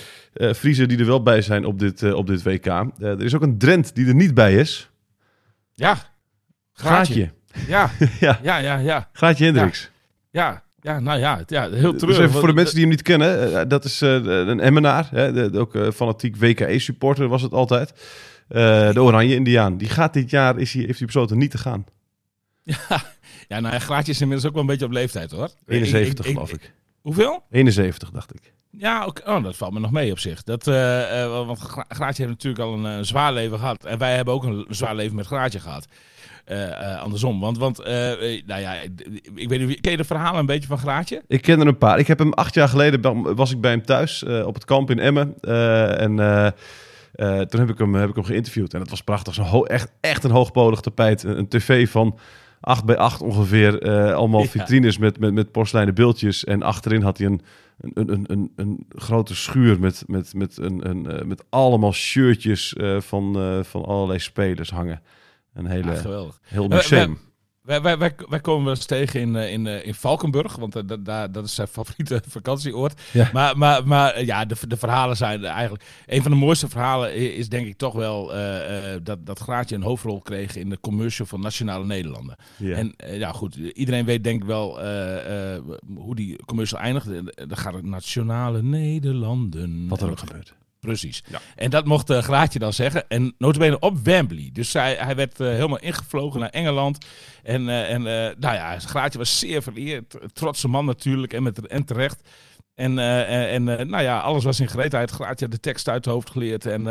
Friese 0.56 0.86
die 0.86 1.00
er 1.00 1.06
wel 1.06 1.24
bij 1.24 1.42
zijn 1.42 1.66
op 1.66 1.80
dit, 1.80 2.14
op 2.14 2.28
dit 2.28 2.44
WK. 2.44 2.66
Er 2.66 3.22
is 3.22 3.36
ook 3.36 3.42
een 3.42 3.58
Drent 3.58 3.96
die 3.96 4.08
er 4.08 4.16
niet 4.16 4.34
bij 4.34 4.56
is. 4.56 4.90
Ja. 5.74 5.96
Graatje. 6.74 7.14
Graatje. 7.14 7.41
Ja, 7.68 7.92
Ja, 8.20 8.40
ja, 8.44 8.58
ja, 8.58 8.78
ja. 8.78 9.10
Graatje 9.14 9.46
Hendricks. 9.46 9.90
Ja, 10.32 10.64
ja, 10.82 11.00
nou 11.00 11.20
ja, 11.20 11.38
het- 11.38 11.50
ja 11.50 11.70
heel 11.70 11.92
Dus 11.92 12.00
terug. 12.02 12.18
even 12.20 12.32
voor 12.32 12.48
de 12.48 12.54
mensen 12.54 12.74
die 12.76 12.84
hem 12.84 12.92
niet 12.92 13.02
kennen, 13.02 13.60
eh, 13.60 13.66
dat 13.68 13.86
is 13.86 14.02
eh, 14.02 14.14
een 14.24 14.60
Emmenaar, 14.60 15.08
hè, 15.12 15.54
ook 15.60 15.76
eh, 15.76 15.92
fanatiek 15.92 16.36
WKE-supporter 16.38 17.28
was 17.28 17.42
het 17.42 17.52
altijd. 17.54 17.94
Eh, 18.48 18.92
de 18.94 19.02
Oranje 19.02 19.36
Indiaan. 19.36 19.78
Die 19.78 19.90
gaat 19.90 20.14
dit 20.14 20.30
jaar, 20.30 20.58
is 20.60 20.74
hij, 20.74 20.84
heeft 20.84 20.98
hij 20.98 21.06
besloten 21.08 21.38
niet 21.38 21.52
te 21.52 21.58
gaan. 21.58 21.86
Ja, 23.48 23.60
nou 23.60 23.74
ja, 23.74 23.80
Graatje 23.80 24.12
is 24.12 24.22
inmiddels 24.22 24.48
ook 24.48 24.54
wel 24.54 24.62
een 24.62 24.68
beetje 24.70 24.86
op 24.86 24.92
leeftijd 24.92 25.32
hoor. 25.32 25.50
71 25.68 26.26
Ik- 26.26 26.32
ik- 26.32 26.38
geloof 26.38 26.54
ik. 26.54 26.74
Hoeveel? 27.02 27.44
71 27.50 28.12
dacht 28.12 28.34
ik. 28.34 28.54
Ja, 28.70 29.04
ook, 29.04 29.22
oh, 29.26 29.44
dat 29.44 29.56
valt 29.56 29.74
me 29.74 29.80
nog 29.80 29.92
mee 29.92 30.12
op 30.12 30.20
zich. 30.20 30.44
Dat, 30.44 30.68
eh, 30.68 31.24
eh, 31.24 31.30
want 31.46 31.60
Gra- 31.60 31.86
Graatje 31.90 32.24
heeft 32.24 32.36
natuurlijk 32.44 32.64
al 32.64 32.74
een 32.74 32.98
eh, 32.98 33.04
zwaar 33.06 33.34
leven 33.34 33.60
gehad. 33.60 33.86
En 33.86 33.98
wij 33.98 34.16
hebben 34.16 34.34
ook 34.34 34.44
een 34.44 34.66
zwaar 34.70 34.96
leven 34.96 35.16
met 35.16 35.26
Graatje 35.26 35.60
gehad. 35.60 35.88
Eh, 36.46 36.94
eh, 36.94 37.02
andersom. 37.02 37.40
Want, 37.40 37.58
want 37.58 37.80
eh, 37.80 37.94
nou 38.46 38.62
ja, 38.62 38.74
ik 39.36 39.50
weet 39.50 39.68
niet, 39.68 39.82
ken 39.82 39.92
je 39.92 39.98
de 39.98 40.04
verhalen 40.04 40.40
een 40.40 40.46
beetje 40.46 40.68
van 40.68 40.78
Graatje? 40.78 41.22
Ik 41.28 41.42
ken 41.42 41.60
er 41.60 41.68
een 41.68 41.78
paar. 41.78 42.00
Ik 42.00 42.08
heb 42.08 42.20
hem 42.20 42.34
acht 42.34 42.54
jaar 42.54 42.70
geleden, 42.70 43.36
was 43.36 43.52
ik 43.52 43.62
bij 43.62 43.72
hem 43.72 43.86
thuis 43.86 44.24
op 44.24 44.54
het 44.54 44.66
kamp 44.66 44.90
in 44.90 45.00
Emmen. 45.00 45.40
En 45.98 46.16
toen 47.48 47.60
heb 47.60 47.70
ik, 47.70 47.78
hem, 47.78 47.94
heb 47.94 48.10
ik 48.10 48.16
hem 48.16 48.24
geïnterviewd. 48.24 48.74
En 48.74 48.80
dat 48.80 48.90
was 48.90 49.04
prachtig. 49.04 49.34
Zo'n 49.34 49.68
echt, 49.68 49.92
echt 50.00 50.24
een 50.24 50.32
hoogpolig 50.32 50.80
tapijt. 50.80 51.24
Een, 51.24 51.38
een 51.38 51.48
tv 51.48 51.90
van 51.90 52.18
8 52.60 52.86
bij 52.86 52.98
8 52.98 53.22
ongeveer. 53.22 53.80
allemaal 54.14 54.42
Ja. 54.42 54.48
vitrines 54.48 54.98
met, 54.98 55.20
met, 55.20 55.34
met 55.34 55.52
porseleinen 55.52 55.96
beeldjes. 55.96 56.44
En 56.44 56.62
achterin 56.62 57.02
had 57.02 57.18
hij 57.18 57.28
een, 57.28 57.42
een, 57.94 58.12
een, 58.12 58.24
een, 58.28 58.52
een 58.56 58.86
grote 58.90 59.36
schuur 59.36 59.80
met, 59.80 60.04
met, 60.08 60.34
met, 60.34 60.58
een, 60.58 60.90
een, 60.90 61.28
met 61.28 61.44
allemaal 61.50 61.94
shirtjes 61.94 62.76
van, 62.98 63.38
van 63.64 63.86
allerlei 63.86 64.20
spelers 64.20 64.70
hangen. 64.72 65.02
Een 65.54 65.66
hele, 65.66 65.92
Ja, 65.92 65.98
geweldig. 65.98 66.40
heel 66.44 66.64
Eh, 66.64 66.70
museum. 66.70 67.20
Wij, 67.62 67.82
wij, 67.82 67.98
wij, 67.98 68.16
wij 68.30 68.40
komen 68.40 68.66
wel 68.66 68.74
eens 68.76 68.86
tegen 68.86 69.20
in, 69.20 69.36
eh, 69.36 69.52
in, 69.52 69.68
eh, 69.68 69.86
in 69.86 69.94
Valkenburg, 69.94 70.56
want 70.56 70.88
dat, 70.88 71.06
daar, 71.06 71.32
dat 71.32 71.46
is 71.46 71.56
zijn 71.56 71.68
favoriete 71.78 72.22
vakantieoord. 72.28 73.02
Ja. 73.14 73.30
Maar, 73.34 73.58
maar, 73.58 73.88
maar 73.88 74.26
ja, 74.26 74.46
de, 74.46 74.56
de 74.68 74.78
verhalen 74.78 75.18
zijn 75.18 75.46
eigenlijk... 75.46 75.84
Een 76.06 76.22
van 76.22 76.32
de 76.32 76.38
mooiste 76.38 76.70
verhalen 76.70 77.16
is 77.36 77.50
denk 77.50 77.68
ik 77.68 77.78
toch 77.78 77.94
wel 77.94 78.28
dat, 79.04 79.26
dat 79.26 79.40
Graatje 79.40 79.76
een 79.76 79.82
hoofdrol 79.82 80.22
kreeg 80.22 80.56
in 80.56 80.70
de 80.70 80.80
commercial 80.80 81.28
van 81.28 81.42
Nationale 81.42 81.86
Nederlanden. 81.86 82.36
Ja. 82.58 82.76
En 82.76 82.94
ja, 82.98 83.32
goed, 83.32 83.56
iedereen 83.56 84.06
weet 84.06 84.24
denk 84.24 84.42
ik 84.42 84.48
wel 84.48 84.80
hoe 85.96 86.16
die 86.16 86.46
commercial 86.46 86.82
eindigt. 86.82 87.08
Dan 87.50 87.58
gaat 87.58 87.74
het 87.74 87.86
Nationale 87.86 88.62
Nederlanden. 88.62 89.88
Wat 89.88 90.02
er 90.02 90.10
ook 90.10 90.20
gebeurt. 90.20 90.54
Precies. 90.82 91.24
Ja. 91.28 91.40
En 91.56 91.70
dat 91.70 91.86
mocht 91.86 92.10
uh, 92.10 92.18
Graatje 92.18 92.60
dan 92.60 92.74
zeggen. 92.74 93.08
En 93.08 93.36
notabene 93.38 93.80
op 93.80 93.98
Wembley. 94.04 94.50
Dus 94.54 94.74
hij, 94.74 94.96
hij 95.00 95.16
werd 95.16 95.40
eh, 95.40 95.48
helemaal 95.48 95.80
ingevlogen 95.80 96.40
naar 96.40 96.50
Engeland. 96.50 97.06
En, 97.44 97.70
eh, 97.70 97.92
en 97.94 98.02
nou 98.40 98.56
ja, 98.56 98.80
Graatje 98.80 99.18
was 99.18 99.40
zeer 99.40 99.62
vereerd. 99.62 100.18
Trotse 100.34 100.68
man 100.68 100.86
natuurlijk. 100.86 101.34
En, 101.34 101.44
met, 101.44 101.68
en 101.68 101.86
terecht. 101.86 102.30
En, 102.76 103.00
en 103.00 103.64
nou 103.64 104.02
ja, 104.02 104.20
alles 104.20 104.44
was 104.44 104.60
in 104.60 104.68
gereedheid. 104.68 105.12
Graatje 105.12 105.46
had 105.46 105.54
de 105.54 105.60
tekst 105.60 105.88
uit 105.88 106.06
het 106.06 106.14
hoofd 106.14 106.30
geleerd. 106.30 106.66
En 106.66 106.84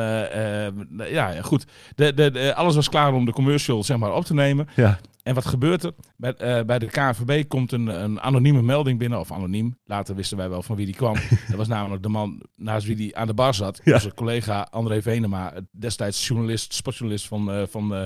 ja, 1.11 1.43
goed. 1.43 1.65
De, 1.95 2.15
de, 2.15 2.31
de- 2.31 2.55
alles 2.55 2.75
was 2.75 2.89
klaar 2.89 3.13
om 3.15 3.25
de 3.25 3.33
commercial 3.33 3.85
zeg 3.85 3.97
maar, 3.97 4.15
op 4.15 4.25
te 4.25 4.35
nemen. 4.35 4.69
Ja. 4.77 4.99
En 5.23 5.35
wat 5.35 5.47
gebeurt 5.47 5.85
er? 5.85 5.93
Bij, 6.17 6.35
eh, 6.35 6.65
bij 6.65 6.79
de 6.79 6.87
KNVB 6.87 7.49
komt 7.49 7.73
een, 7.73 7.87
een 7.87 8.21
anonieme 8.21 8.63
melding 8.63 8.99
binnen. 8.99 9.19
Of 9.21 9.33
anoniem. 9.33 9.79
Later 9.85 10.15
wisten 10.15 10.37
wij 10.37 10.49
wel 10.49 10.63
van 10.63 10.77
wie 10.77 10.87
die 10.87 10.95
kwam. 10.95 11.15
dat 11.49 11.57
was 11.57 11.69
namelijk 11.69 12.03
de 12.03 12.09
man 12.09 12.43
naast 12.57 12.87
wie 12.87 12.97
die 12.97 13.17
aan 13.17 13.27
de 13.27 13.35
bar 13.35 13.55
zat. 13.55 13.81
Ja. 13.85 13.95
Onze 13.95 14.15
collega 14.15 14.69
André 14.71 15.03
Venema. 15.03 15.53
Destijds 15.71 16.27
journalist, 16.27 16.75
sportjournalist 16.75 17.29
van, 17.29 17.53
eh, 17.53 17.63
van, 17.67 17.95
eh, 17.95 18.03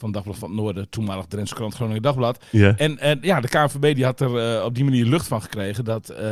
van 0.00 0.12
Dagblad 0.12 0.38
van 0.38 0.48
het 0.50 0.58
Noorden. 0.58 0.88
Toenmalig 0.90 1.24
Drentse 1.28 1.54
krant 1.54 1.74
Groningen 1.74 2.02
Dagblad. 2.02 2.44
En, 2.52 2.98
en 2.98 3.18
ja, 3.22 3.40
de 3.40 3.48
KNVB 3.48 3.94
die 3.94 4.04
had 4.04 4.20
er 4.20 4.56
eh, 4.56 4.64
op 4.64 4.74
die 4.74 4.84
manier 4.84 5.04
lucht 5.04 5.26
van 5.28 5.42
gekregen. 5.42 5.84
Dat 5.84 6.08
eh, 6.08 6.26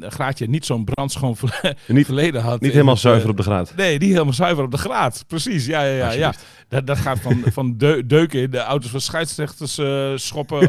Graatje 0.00 0.48
niet 0.48 0.64
zo'n 0.66 0.84
brandschoon 0.84 1.36
Niet- 1.86 2.04
verleden 2.06 2.42
had. 2.42 2.52
Niet 2.52 2.62
in 2.62 2.70
helemaal 2.70 2.96
zuiver 2.96 3.30
op 3.30 3.36
de 3.36 3.42
graad. 3.42 3.72
Nee, 3.76 3.98
niet 3.98 4.10
helemaal 4.12 4.32
zuiver 4.32 4.64
op 4.64 4.70
de 4.70 4.78
graad. 4.78 5.24
Precies, 5.26 5.66
ja, 5.66 5.84
ja, 5.84 5.94
ja. 5.96 6.10
ja. 6.12 6.34
Dat, 6.68 6.86
dat 6.86 6.98
gaat 6.98 7.20
van, 7.20 7.42
van 7.52 7.76
deu- 7.78 8.06
deuken 8.06 8.40
in 8.40 8.50
de 8.50 8.58
auto's 8.58 8.90
van 8.90 9.00
scheidsrechters 9.00 9.80
schoppen... 10.24 10.68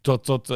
tot, 0.00 0.24
tot 0.24 0.54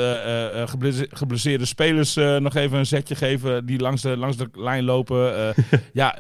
geblesse- 0.65 1.09
geblesseerde 1.11 1.65
spelers 1.65 2.15
nog 2.39 2.55
even 2.55 2.79
een 2.79 2.87
zetje 2.87 3.15
geven... 3.15 3.67
die 3.67 3.79
langs 3.79 4.03
de, 4.03 4.17
langs 4.17 4.37
de 4.37 4.49
lijn 4.55 4.85
lopen. 4.85 5.55
ja, 5.93 6.17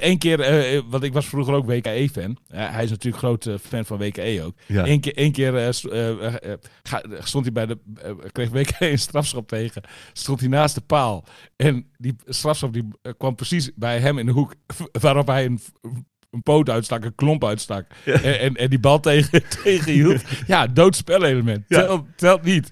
één 0.00 0.18
keer... 0.18 0.82
want 0.88 1.02
ik 1.02 1.12
was 1.12 1.26
vroeger 1.26 1.54
ook 1.54 1.66
WKE-fan. 1.66 2.36
hij 2.52 2.84
is 2.84 2.90
natuurlijk 2.90 3.22
groot 3.22 3.46
eh, 3.46 3.54
fan 3.84 3.98
van 3.98 4.06
WKE 4.06 4.42
ook. 4.44 4.54
Ja. 4.66 4.86
Eén 4.86 5.00
keer, 5.00 5.16
één 5.16 5.32
keer 5.32 5.74
ga- 6.82 7.02
stond 7.18 7.44
hij 7.44 7.52
bij 7.52 7.66
de, 7.66 7.78
kreeg 8.32 8.50
WKE 8.50 8.90
een 8.90 8.98
strafschop 8.98 9.48
tegen. 9.48 9.82
Stond 10.12 10.40
hij 10.40 10.48
naast 10.48 10.74
de 10.74 10.80
paal. 10.80 11.24
En 11.56 11.90
die 11.96 12.14
strafschop 12.26 12.72
die, 12.72 12.88
kwam 13.16 13.34
precies 13.34 13.70
bij 13.74 13.98
hem 13.98 14.18
in 14.18 14.26
de 14.26 14.32
hoek. 14.32 14.54
Waarop 15.00 15.26
hij 15.26 15.44
een, 15.44 15.60
een 16.30 16.42
poot 16.42 16.70
uitstak, 16.70 17.04
een 17.04 17.14
klomp 17.14 17.44
uitstak. 17.44 17.86
En, 18.04 18.38
en, 18.40 18.54
en 18.54 18.70
die 18.70 18.78
bal 18.78 19.00
tegen, 19.00 19.42
tegenhield. 19.62 20.22
Ja, 20.46 20.66
doodspelelement. 20.66 21.64
Ja. 21.68 21.80
Telt, 21.80 22.06
telt 22.16 22.42
niet. 22.42 22.68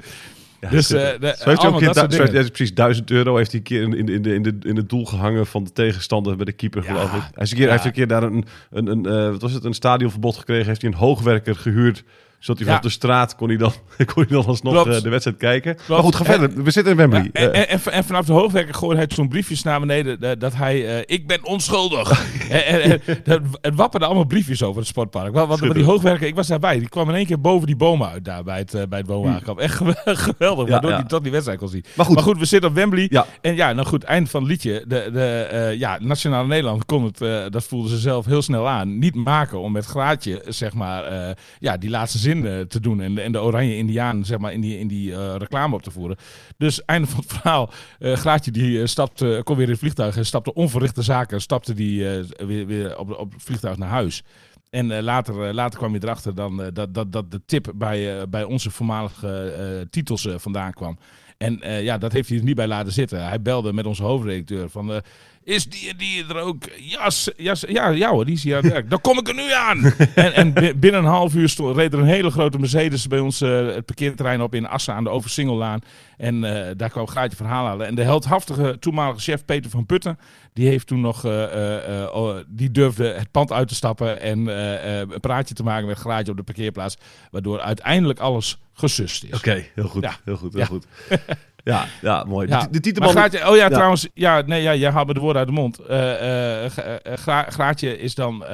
Dus, 0.70 0.90
eh, 0.90 1.00
de- 1.20 1.34
Zo 1.38 1.48
heeft 1.48 1.62
hij 1.62 1.70
ook 1.70 1.80
dat 1.94 2.12
soort 2.12 2.32
ja, 2.32 2.42
precies 2.48 2.74
1000 2.74 3.10
euro 3.10 3.36
heeft 3.36 3.50
hij 3.50 3.60
een 3.60 3.66
keer 3.66 3.82
in, 3.82 3.92
in, 3.94 4.08
in, 4.08 4.22
de, 4.22 4.34
in, 4.34 4.42
de, 4.42 4.56
in 4.62 4.76
het 4.76 4.88
doel 4.88 5.04
gehangen 5.04 5.46
van 5.46 5.64
de 5.64 5.72
tegenstander 5.72 6.36
bij 6.36 6.44
de 6.44 6.52
keeper, 6.52 6.82
geloof 6.82 7.14
ik. 7.14 7.22
Hij, 7.34 7.42
is 7.44 7.50
een 7.50 7.56
keer, 7.56 7.64
hij 7.66 7.72
heeft 7.74 7.84
een 7.84 7.92
keer 7.92 8.06
daar 8.06 8.22
een, 8.22 8.44
een, 8.70 8.86
een, 8.86 9.06
eh, 9.06 9.30
wat 9.30 9.42
was 9.42 9.52
het, 9.52 9.64
een 9.64 9.74
stadionverbod 9.74 10.36
gekregen. 10.36 10.66
Heeft 10.66 10.82
hij 10.82 10.90
een 10.90 10.96
hoogwerker 10.96 11.56
gehuurd. 11.56 12.04
Zodat 12.40 12.62
hij 12.62 12.70
Ja. 12.70 12.76
vanaf 12.76 12.92
de 12.92 12.98
straat 12.98 13.36
kon 13.36 13.48
hij 13.48 13.56
dan, 13.56 13.72
kon 14.14 14.22
hij 14.28 14.32
dan 14.36 14.44
alsnog 14.46 14.72
Klopt. 14.72 14.96
eh, 14.96 15.02
de 15.02 15.08
wedstrijd 15.08 15.36
kijken. 15.38 15.76
Maar 15.88 15.98
goed, 15.98 16.14
ga 16.14 16.24
En- 16.24 16.30
verder. 16.38 16.62
We 16.62 16.70
zitten 16.70 16.92
in 16.92 16.98
Wembley. 16.98 17.22
Ja, 17.32 17.40
en, 17.40 17.52
Eh, 17.52 17.60
en, 17.60 17.68
en, 17.68 17.92
en 17.92 18.04
vanaf 18.04 18.26
de 18.26 18.32
hoogwerker 18.32 18.74
gooide 18.74 18.96
hij 19.00 19.06
zo'n 19.14 19.28
briefjes 19.28 19.62
naar 19.62 19.80
beneden 19.80 20.20
eh, 20.20 20.30
dat 20.38 20.54
hij, 20.54 21.02
ik 21.06 21.26
ben 21.26 21.44
onschuldig. 21.44 22.10
en, 22.50 22.64
en, 22.82 22.82
en, 23.06 23.20
dat- 23.24 23.40
het 23.60 23.74
wapperden 23.74 24.08
allemaal 24.08 24.26
briefjes 24.26 24.62
over 24.62 24.78
het 24.80 24.88
sportpark. 24.88 25.34
Wat 25.34 25.58
die 25.58 25.84
hoogwerker, 25.84 26.26
ik 26.26 26.34
was 26.34 26.46
daarbij, 26.46 26.78
die 26.78 26.88
kwam 26.88 27.08
in 27.08 27.14
één 27.14 27.26
keer 27.26 27.40
boven 27.40 27.66
die 27.66 27.76
bomen 27.76 28.08
uit 28.08 28.24
daar 28.24 28.42
bij 28.44 28.58
het, 28.58 28.88
bij 28.88 28.98
het 28.98 29.08
woonwagenkamp. 29.08 29.58
Echt 29.58 29.74
gewe- 29.80 29.96
geweldig, 30.04 30.64
Ja, 30.66 30.70
waardoor 30.72 30.90
hij 30.92 31.04
tot 31.04 31.22
die 31.22 31.32
wedstrijd 31.32 31.58
kon 31.58 31.68
zien. 31.68 31.84
Maar 31.96 32.06
goed. 32.06 32.38
we 32.38 32.44
zitten 32.44 32.68
op 32.70 32.74
Wembley. 32.76 33.06
Ja. 33.10 33.26
En 33.40 33.54
ja, 33.54 33.72
nou 33.72 33.86
goed, 33.86 34.02
eind 34.04 34.30
van 34.30 34.40
het 34.42 34.50
liedje. 34.50 34.84
De, 34.88 35.08
de, 35.12 35.74
ja, 35.78 35.98
Nationale 36.00 36.46
Nederland 36.46 36.84
kon 36.84 37.04
het, 37.04 37.52
dat 37.52 37.64
voelden 37.64 37.90
ze 37.90 37.98
zelf 37.98 38.26
heel 38.26 38.42
snel 38.42 38.68
aan, 38.68 38.98
niet 38.98 39.14
maken 39.14 39.60
om 39.60 39.72
met 39.72 39.86
Graatje, 39.86 40.42
zeg 40.48 40.74
maar, 40.74 41.34
ja, 41.58 41.76
die 41.76 41.90
laatste 41.90 42.18
zin 42.18 42.29
eh, 42.36 42.60
te 42.60 42.80
doen. 42.80 43.00
En, 43.00 43.14
de- 43.14 43.20
en 43.20 43.32
de 43.32 43.40
Oranje 43.40 43.76
Indiaan, 43.76 44.24
zeg 44.24 44.38
maar, 44.38 44.52
in 44.52 44.60
die, 44.60 44.78
in 44.78 44.88
die 44.88 45.12
eh, 45.14 45.34
reclame 45.38 45.74
op 45.74 45.82
te 45.82 45.90
voeren. 45.90 46.16
Dus 46.56 46.84
einde 46.84 47.06
van 47.08 47.20
het 47.20 47.32
verhaal. 47.36 47.70
eh 47.98 48.12
Graatje 48.12 48.50
die 48.50 48.86
stapte, 48.86 49.40
kon 49.44 49.56
weer 49.56 49.64
in 49.64 49.70
het 49.70 49.80
vliegtuig 49.80 50.16
en 50.16 50.26
stapte 50.26 50.54
onverrichte 50.54 51.02
zaken. 51.02 51.40
Stapte 51.40 51.74
die 51.74 52.04
weer, 52.46 52.66
weer 52.66 52.98
op, 52.98 53.10
op 53.18 53.32
het 53.32 53.42
vliegtuig 53.42 53.76
naar 53.76 53.88
huis. 53.88 54.22
En 54.70 55.02
later, 55.02 55.54
later 55.54 55.78
kwam 55.78 55.92
je 55.94 56.00
erachter 56.02 56.34
dan, 56.34 56.70
dat, 56.72 56.94
dat, 56.94 57.12
dat 57.12 57.30
de 57.30 57.40
tip 57.46 57.72
bij, 57.74 58.28
bij 58.28 58.44
onze 58.44 58.70
voormalige 58.70 59.86
titels 59.90 60.28
vandaan 60.36 60.72
kwam. 60.72 60.98
En 61.38 61.60
ja, 61.82 61.98
dat 61.98 62.12
heeft 62.12 62.28
hij 62.28 62.38
er 62.38 62.44
niet 62.44 62.54
bij 62.54 62.66
laten 62.66 62.92
zitten. 62.92 63.26
Hij 63.28 63.42
belde 63.42 63.72
met 63.72 63.86
onze 63.86 64.02
hoofdredacteur 64.02 64.70
van... 64.70 65.02
is 65.50 65.64
die 65.66 65.90
en 65.90 65.96
die 65.96 66.24
er 66.28 66.36
ook? 66.36 66.62
Jas, 66.80 67.30
jas, 67.36 67.64
ja, 67.68 67.88
ja 67.88 68.10
hoor, 68.10 68.24
die 68.24 68.34
is 68.34 68.42
hier 68.42 68.56
aan 68.56 68.62
het 68.62 68.72
werk. 68.72 68.90
Dan 68.90 69.00
kom 69.00 69.18
ik 69.18 69.28
er 69.28 69.34
nu 69.34 69.52
aan. 69.52 69.84
en, 70.14 70.32
en 70.34 70.52
bi- 70.52 70.74
binnen 70.74 71.00
een 71.00 71.06
half 71.10 71.34
uur 71.34 71.48
stond, 71.48 71.76
reed 71.76 71.92
er 71.92 71.98
een 71.98 72.04
hele 72.04 72.30
grote 72.30 72.58
Mercedes 72.58 73.06
bij 73.06 73.18
ons 73.18 73.40
eh, 73.40 73.66
het 73.66 73.86
parkeerterrein 73.86 74.42
op 74.42 74.54
in 74.54 74.68
Assen 74.68 74.94
aan 74.94 75.04
de 75.04 75.10
Oversingellaan. 75.10 75.80
En 76.16 76.44
eh, 76.66 76.70
daar 76.76 76.90
kwam 76.90 77.06
Gaatje 77.08 77.36
verhaal 77.36 77.66
halen. 77.66 77.86
En 77.86 77.94
de 77.94 78.02
heldhaftige 78.02 78.76
toenmalige 78.80 79.20
chef 79.20 79.44
Peter 79.44 79.70
van 79.70 79.86
Putten, 79.86 80.18
die 80.52 80.68
heeft 80.68 80.86
toen 80.86 81.00
nog, 81.00 81.24
eh, 81.24 82.08
oh, 82.12 82.36
die 82.46 82.70
durfde 82.70 83.04
het 83.08 83.30
pand 83.30 83.52
uit 83.52 83.68
te 83.68 83.74
stappen 83.74 84.20
en 84.20 84.46
een 84.46 85.20
praatje 85.20 85.54
te 85.54 85.62
maken 85.62 85.86
met 85.86 85.98
Graatje 85.98 86.30
op 86.30 86.36
de 86.36 86.42
parkeerplaats. 86.44 86.96
Waardoor 87.30 87.60
uiteindelijk 87.60 88.18
alles 88.18 88.58
gesust 88.74 89.24
is. 89.24 89.34
Oké, 89.36 89.64
heel 89.74 89.88
goed. 89.88 90.02
Ja. 90.02 90.16
Heel 90.24 90.36
goed, 90.36 90.52
heel 90.52 90.60
Ja. 90.62 90.66
goed. 90.66 90.86
Ja, 91.64 91.84
ja, 92.00 92.24
mooi. 92.24 92.48
Ja, 92.48 92.66
De, 92.70 92.80
titelman... 92.80 93.10
Graatje, 93.10 93.48
oh 93.50 93.56
ja, 93.56 93.62
Ja. 93.62 93.68
trouwens, 93.68 94.08
ja, 94.14 94.42
nee, 94.46 94.62
ja, 94.62 94.74
jij 94.74 94.90
haalt 94.90 95.06
me 95.06 95.14
de 95.14 95.20
woorden 95.20 95.38
uit 95.38 95.48
de 95.48 95.54
mond. 95.54 95.78
Eh, 95.78 96.64
eh, 96.64 96.70
Gra- 96.70 96.82
eh, 96.98 97.16
Gra- 97.16 97.46
Graatje 97.50 97.98
is 97.98 98.14
dan, 98.14 98.44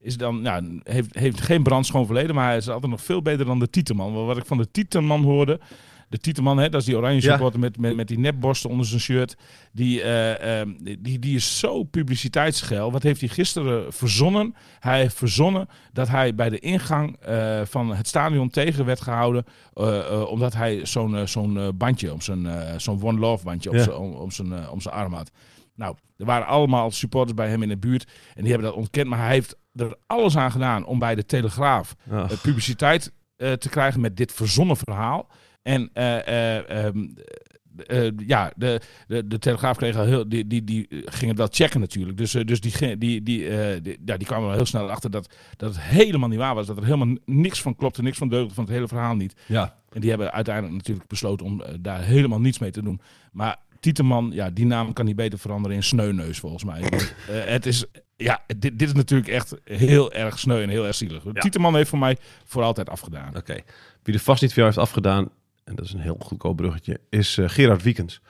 is 0.00 0.16
dan 0.16 0.42
nou, 0.42 0.80
heeft, 0.82 1.18
heeft 1.18 1.40
geen 1.40 1.62
brandschoon 1.62 2.06
verleden, 2.06 2.34
maar 2.34 2.46
hij 2.46 2.56
is 2.56 2.68
altijd 2.68 2.90
nog 2.90 3.02
veel 3.02 3.22
beter 3.22 3.44
dan 3.46 3.58
de 3.58 3.70
Tieteman. 3.70 4.26
Wat 4.26 4.36
ik 4.36 4.46
van 4.46 4.56
de 4.58 4.70
Tieteman 4.70 5.22
hoorde, 5.22 5.60
de 6.08 6.18
Tieteman, 6.18 6.58
hè, 6.58 6.68
dat 6.68 6.80
is 6.80 6.86
die 6.86 6.96
oranje 6.96 7.22
Ja. 7.22 7.30
supporter 7.30 7.60
met, 7.60 7.78
met, 7.78 7.96
met 7.96 8.08
die 8.08 8.18
nepborsten 8.18 8.70
onder 8.70 8.86
zijn 8.86 9.00
shirt, 9.00 9.36
die, 9.72 10.02
eh, 10.02 10.60
eh, 10.60 10.68
die, 11.00 11.18
die 11.18 11.34
is 11.36 11.58
zo 11.58 11.82
publiciteitsgeil. 11.82 12.92
Wat 12.92 13.02
heeft 13.02 13.20
hij 13.20 13.28
gisteren 13.28 13.92
verzonnen? 13.92 14.54
Hij 14.80 14.98
heeft 15.00 15.14
verzonnen 15.16 15.68
dat 15.92 16.08
hij 16.08 16.34
bij 16.34 16.48
de 16.50 16.58
ingang 16.58 17.16
eh, 17.16 17.60
van 17.64 17.94
het 17.94 18.06
stadion 18.08 18.48
tegen 18.50 18.84
werd 18.84 19.00
gehouden, 19.00 19.44
eh, 19.74 20.22
omdat 20.28 20.54
hij 20.54 20.86
zo'n 20.86 21.26
zo'n 21.28 21.70
bandje, 21.74 22.12
om 22.12 22.20
zijn, 22.20 22.46
zo'n 22.80 23.02
One 23.02 23.18
Love 23.18 23.44
bandje 23.44 23.68
op 23.70 23.74
Ja. 23.76 23.82
zijn- 23.82 23.96
om, 23.96 24.12
om 24.12 24.30
zijn, 24.30 24.68
om 24.70 24.80
zijn 24.80 24.94
arm 24.94 25.12
had. 25.12 25.30
Nou, 25.74 25.96
er 26.16 26.24
waren 26.24 26.46
allemaal 26.46 26.90
supporters 26.90 27.34
bij 27.34 27.48
hem 27.48 27.62
in 27.62 27.68
de 27.68 27.76
buurt 27.78 28.04
en 28.34 28.42
die 28.42 28.52
hebben 28.52 28.68
dat 28.70 28.78
ontkend, 28.78 29.08
maar 29.08 29.18
hij 29.18 29.30
heeft 29.30 29.56
er 29.74 29.96
alles 30.06 30.36
aan 30.36 30.50
gedaan 30.50 30.84
om 30.86 30.98
bij 30.98 31.14
de 31.14 31.26
Telegraaf 31.26 31.94
publiciteit 32.42 33.12
te 33.36 33.68
krijgen 33.70 34.00
met 34.00 34.16
dit 34.16 34.32
verzonnen 34.32 34.76
verhaal. 34.76 35.28
En 35.66 35.90
eh, 35.92 36.26
eh, 36.26 36.84
ehm, 36.84 37.06
eh, 37.86 38.10
ja, 38.26 38.52
de, 38.56 38.80
de, 39.06 39.26
de 39.26 39.38
Telegraaf 39.38 39.76
kreeg 39.76 39.96
al 39.96 40.04
heel, 40.04 40.28
die, 40.28 40.46
die, 40.46 40.64
die 40.64 40.86
ging 40.90 41.28
het 41.28 41.38
wel 41.38 41.48
checken 41.50 41.80
natuurlijk. 41.80 42.18
Dus, 42.18 42.32
dus 42.32 42.60
die, 42.60 42.96
die, 42.98 43.22
die, 43.22 43.22
die, 43.22 43.98
ja, 44.04 44.16
die 44.16 44.26
kwamen 44.26 44.46
wel 44.46 44.56
heel 44.56 44.66
snel 44.66 44.90
achter 44.90 45.10
dat, 45.10 45.34
dat 45.56 45.74
het 45.74 45.82
helemaal 45.82 46.28
niet 46.28 46.38
waar 46.38 46.54
was. 46.54 46.66
Dat 46.66 46.76
er 46.76 46.84
helemaal 46.84 47.16
niks 47.24 47.62
van 47.62 47.76
klopte, 47.76 48.02
niks 48.02 48.18
van 48.18 48.28
deugde 48.28 48.54
van 48.54 48.64
het 48.64 48.72
hele 48.72 48.88
verhaal 48.88 49.14
niet. 49.14 49.34
Ja. 49.46 49.76
En 49.92 50.00
die 50.00 50.10
hebben 50.10 50.32
uiteindelijk 50.32 50.74
natuurlijk 50.74 51.08
besloten 51.08 51.46
om 51.46 51.62
daar 51.80 52.02
helemaal 52.02 52.40
niets 52.40 52.58
mee 52.58 52.70
te 52.70 52.82
doen. 52.82 53.00
Maar 53.32 53.56
Tieteman, 53.80 54.30
ja, 54.32 54.50
die 54.50 54.66
naam 54.66 54.92
kan 54.92 55.04
niet 55.04 55.16
beter 55.16 55.38
veranderen 55.38 55.76
in 55.76 55.82
Sneuneus 55.82 56.38
volgens 56.38 56.64
mij. 56.64 56.82
Het 57.54 57.66
is, 57.66 57.84
ja, 58.16 58.44
dit, 58.46 58.78
dit 58.78 58.88
is 58.88 58.92
natuurlijk 58.92 59.28
echt 59.28 59.54
heel 59.64 60.12
erg 60.12 60.38
sneu 60.38 60.62
en 60.62 60.68
heel 60.68 60.86
erg 60.86 60.94
zielig. 60.94 61.22
Tieteman 61.32 61.76
heeft 61.76 61.88
voor 61.88 61.98
mij 61.98 62.16
voor 62.44 62.62
altijd 62.62 62.88
afgedaan. 62.88 63.36
Oké. 63.36 63.56
Wie 64.02 64.14
er 64.14 64.20
vast 64.20 64.42
niet 64.42 64.52
voor 64.52 64.62
jou 64.62 64.74
heeft 64.74 64.88
afgedaan, 64.88 65.28
en 65.66 65.74
dat 65.74 65.84
is 65.84 65.92
een 65.92 66.00
heel 66.00 66.16
goedkoop 66.18 66.56
bruggetje, 66.56 67.00
is 67.10 67.38
eh, 67.38 67.48
Gerard 67.48 67.82
Wiekens. 67.82 68.20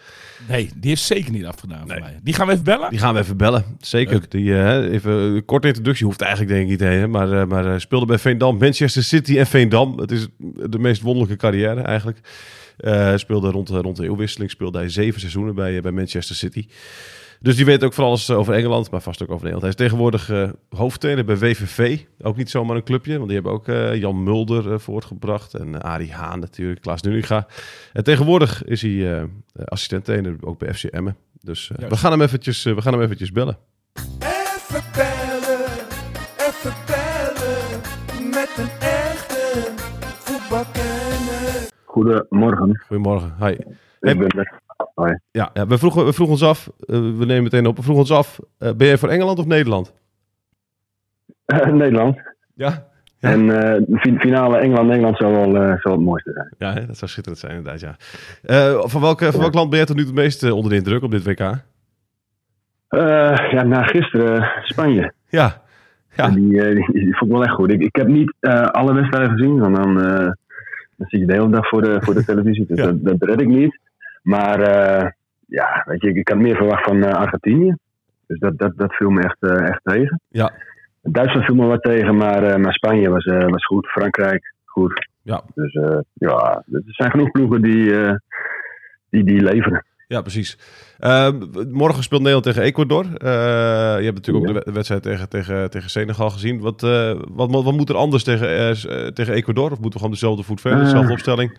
Nee, 0.49 0.71
die 0.76 0.88
heeft 0.90 1.02
zeker 1.02 1.33
niet 1.33 1.45
afgedaan 1.45 1.87
Nee. 1.87 1.97
voor 1.97 2.07
mij. 2.07 2.19
Die 2.23 2.35
gaan 2.35 2.47
we 2.47 2.52
even 2.52 2.64
bellen. 2.64 2.90
Die 2.90 2.99
gaan 2.99 3.14
we 3.14 3.21
even 3.21 3.37
bellen. 3.37 3.64
Zeker. 3.81 4.12
Leuk. 4.12 4.31
Die, 4.31 4.55
eh, 4.62 4.93
even 4.93 5.12
een 5.12 5.45
korte 5.45 5.66
introductie 5.69 6.07
hoeft 6.07 6.21
eigenlijk 6.21 6.52
denk 6.52 6.64
ik 6.64 6.71
niet 6.71 6.81
heen. 6.88 7.11
Maar, 7.11 7.33
eh, 7.40 7.47
maar 7.47 7.81
speelde 7.81 8.07
bij 8.07 8.19
Veendam, 8.19 8.59
Manchester 8.59 9.02
City 9.02 9.38
en 9.38 9.47
Veendam. 9.47 9.99
Het 9.99 10.11
is 10.11 10.26
de 10.71 10.78
meest 10.78 11.02
wonderlijke 11.02 11.37
carrière 11.37 11.81
eigenlijk. 11.81 12.19
Speelde 13.16 13.50
rond, 13.50 13.66
de- 13.66 13.78
rond 13.81 13.97
de 13.97 14.05
eeuwwisseling 14.05 14.50
speelde 14.50 14.78
hij 14.78 14.88
zeven 14.88 15.21
seizoenen 15.21 15.55
bij, 15.55 15.81
bij 15.81 15.93
Manchester 15.93 16.37
City. 16.37 16.66
Dus 17.40 17.57
die 17.57 17.64
weet 17.64 17.85
ook 17.85 17.93
van 17.93 18.05
alles 18.05 18.28
eh, 18.28 18.38
over 18.38 18.55
Engeland, 18.55 18.90
maar 18.90 19.00
vast 19.00 19.23
ook 19.23 19.31
over 19.31 19.45
Nederland. 19.45 19.62
Hij 19.62 19.71
is 19.71 19.90
tegenwoordig 19.90 20.31
eh 20.31 20.50
hoofdtrainer 20.69 21.25
bij 21.25 21.38
WVV. 21.38 22.00
Ook 22.21 22.37
niet 22.37 22.50
zomaar 22.50 22.76
een 22.76 22.85
clubje, 22.85 23.14
want 23.16 23.25
die 23.25 23.35
hebben 23.35 23.52
ook 23.52 23.69
eh, 23.69 23.95
Jan 23.95 24.23
Mulder 24.23 24.81
voortgebracht. 24.81 25.55
En 25.55 25.83
Arie 25.83 26.12
Haan 26.12 26.38
natuurlijk, 26.40 26.81
Klaas 26.81 27.02
Nuninga. 27.02 27.47
En 27.93 28.05
tegenwoordig 28.05 28.64
is 28.64 28.83
hij 28.83 29.19
eh 29.19 29.25
assistent-trainer 29.64 30.37
ook 30.40 30.59
bij 30.59 30.75
FC 30.75 30.85
Emmen. 30.85 31.16
Dus 31.40 31.71
we, 31.88 31.97
gaan 31.97 32.11
hem 32.11 32.23
eventjes, 32.23 32.62
we 32.62 32.83
gaan 32.83 32.93
hem 32.93 33.02
eventjes 33.02 33.33
bellen. 33.33 33.59
Even 34.19 34.83
bellen, 34.93 35.66
even 36.37 36.75
bellen, 36.87 37.81
met 38.31 38.50
een 38.57 38.71
echte 38.81 39.73
voetbalkenner. 39.99 41.69
Goedemorgen, 41.85 42.83
Goedemorgen. 42.87 43.35
Hi. 43.38 43.52
ik 43.52 43.64
Hey, 44.00 44.16
ben 44.16 44.49
Hoi. 44.97 45.19
ja, 45.31 45.50
ja, 45.55 45.67
we, 45.67 45.79
vroegen, 45.79 46.05
we 46.05 46.12
vroegen 46.12 46.35
ons 46.37 46.45
af, 46.45 46.71
eh, 46.81 46.97
we 46.97 47.25
nemen 47.25 47.43
meteen 47.43 47.67
op, 47.67 47.76
we 47.76 47.83
vroegen 47.83 48.05
ons 48.05 48.12
af, 48.12 48.38
eh, 48.59 48.73
ben 48.76 48.87
jij 48.87 48.99
voor 48.99 49.09
Engeland 49.09 49.38
of 49.38 49.47
Nederland? 49.47 49.93
Eh, 51.45 51.67
Nederland. 51.73 52.17
Ja. 52.55 52.87
Ja. 53.19 53.31
En 53.31 53.47
de 53.47 53.97
fi- 53.99 54.19
finale 54.19 54.57
Engeland-Nederland 54.59 55.17
zou 55.17 55.33
wel 55.33 55.53
zou 55.79 55.95
het 55.95 56.00
mooiste 56.05 56.33
zijn. 56.33 56.55
Ja, 56.59 56.81
hè, 56.81 56.87
dat 56.87 56.97
zou 56.99 57.11
schitterend 57.11 57.41
zijn 57.43 57.57
inderdaad, 57.57 57.81
ja. 57.81 57.97
Van, 58.88 59.00
welk, 59.00 59.23
van 59.23 59.41
welk 59.41 59.55
land 59.55 59.69
ben 59.69 59.79
jij 59.79 59.87
tot 59.87 59.97
nu 59.97 60.03
toe 60.03 60.11
het 60.12 60.21
meest 60.21 60.50
onder 60.50 60.71
de 60.71 60.76
indruk 60.76 61.03
op 61.03 61.11
dit 61.11 61.25
WK? 61.25 61.38
Ja, 63.50 63.62
na 63.62 63.83
gisteren 63.83 64.50
Spanje. 64.62 65.12
Ja. 65.29 65.62
Ja. 66.17 66.29
Die, 66.29 66.49
die, 66.49 66.93
die 66.93 67.17
vond 67.17 67.31
ik 67.31 67.37
wel 67.37 67.45
echt 67.45 67.55
goed. 67.55 67.73
Ik, 67.73 67.81
ik 67.83 67.97
heb 67.97 68.07
niet 68.07 68.35
alle 68.71 68.95
wedstrijden 68.95 69.31
gezien, 69.31 69.59
want 69.59 69.76
dan, 69.76 70.00
eh, 70.03 70.17
dan 70.97 71.07
zit 71.09 71.21
je 71.21 71.26
de 71.26 71.33
hele 71.33 71.50
dag 71.50 71.69
voor 71.69 71.83
de, 71.83 71.97
voor 72.00 72.15
de 72.15 72.25
televisie. 72.31 72.67
Dus 72.67 72.79
Ja. 72.79 72.85
dat, 72.85 73.05
dat 73.05 73.29
red 73.29 73.41
ik 73.41 73.49
niet. 73.49 73.79
Maar 74.26 74.61
eh, 74.61 75.11
ja, 75.47 75.83
weet 75.87 76.02
je, 76.02 76.12
ik, 76.12 76.28
had 76.28 76.38
meer 76.38 76.56
verwacht 76.56 76.85
van 76.85 77.04
eh, 77.04 77.14
Argentinië. 77.14 77.76
Dus 78.26 78.38
dat, 78.38 78.59
dat, 78.59 78.73
dat 78.76 78.95
viel 78.95 79.11
me 79.11 79.23
echt, 79.23 79.37
eh, 79.40 79.68
echt 79.68 79.80
tegen. 79.83 80.21
Ja. 80.28 80.52
Duitsland 81.02 81.47
viel 81.47 81.54
me 81.54 81.66
wat 81.66 81.83
tegen, 81.83 82.16
maar, 82.16 82.61
maar 82.61 82.73
Spanje 82.73 83.11
was, 83.11 83.25
was 83.25 83.64
goed. 83.64 83.87
Frankrijk, 83.87 84.54
goed. 84.64 85.09
Ja. 85.23 85.42
Dus 85.54 85.73
ja, 86.12 86.64
er 86.73 86.83
zijn 86.87 87.11
genoeg 87.11 87.30
ploegen 87.30 87.62
die, 87.62 87.92
die, 89.11 89.25
die 89.25 89.42
leveren. 89.42 89.85
Ja, 90.09 90.21
precies. 90.21 90.59
Eh, 90.99 91.28
morgen 91.71 92.02
speelt 92.02 92.21
Nederland 92.21 92.45
tegen 92.45 92.62
Ecuador. 92.62 93.04
Je 93.04 94.04
hebt 94.04 94.14
natuurlijk 94.14 94.47
ook 94.47 94.54
de 94.54 94.62
wed- 94.64 94.75
wedstrijd 94.75 95.02
tegen, 95.02 95.28
tegen, 95.28 95.71
tegen 95.71 95.90
Senegal 95.90 96.30
gezien. 96.30 96.61
Wat, 96.61 96.80
wat, 97.28 97.50
wat 97.50 97.73
moet 97.73 97.88
er 97.88 97.97
anders 97.97 98.25
tegen, 98.25 98.76
tegen 99.14 99.35
Ecuador? 99.35 99.71
Of 99.71 99.80
moeten 99.80 99.90
we 99.90 99.97
gewoon 99.99 100.11
dezelfde 100.11 100.42
voet 100.42 100.61
verder, 100.61 100.85
dezelfde 100.85 101.12
opstelling? 101.12 101.59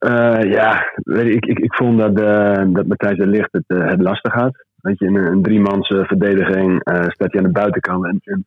Eh, 0.00 0.42
ja, 0.42 0.92
je, 0.94 1.32
ik, 1.32 1.46
ik, 1.46 1.58
ik 1.58 1.74
vond 1.74 1.98
dat, 1.98 2.20
eh, 2.20 2.64
dat 2.66 2.86
Matthijs 2.86 3.18
de 3.18 3.26
Ligt 3.26 3.52
het, 3.52 3.64
eh, 3.66 3.88
het 3.88 4.00
lastig 4.00 4.32
had. 4.32 4.64
Weet 4.76 4.98
je, 4.98 5.06
in 5.06 5.16
een, 5.16 5.26
een 5.26 5.42
driemans 5.42 5.86
verdediging 5.88 6.80
staat 6.84 7.32
hij 7.32 7.40
aan 7.40 7.46
de 7.46 7.60
buitenkant. 7.60 8.04
En, 8.04 8.44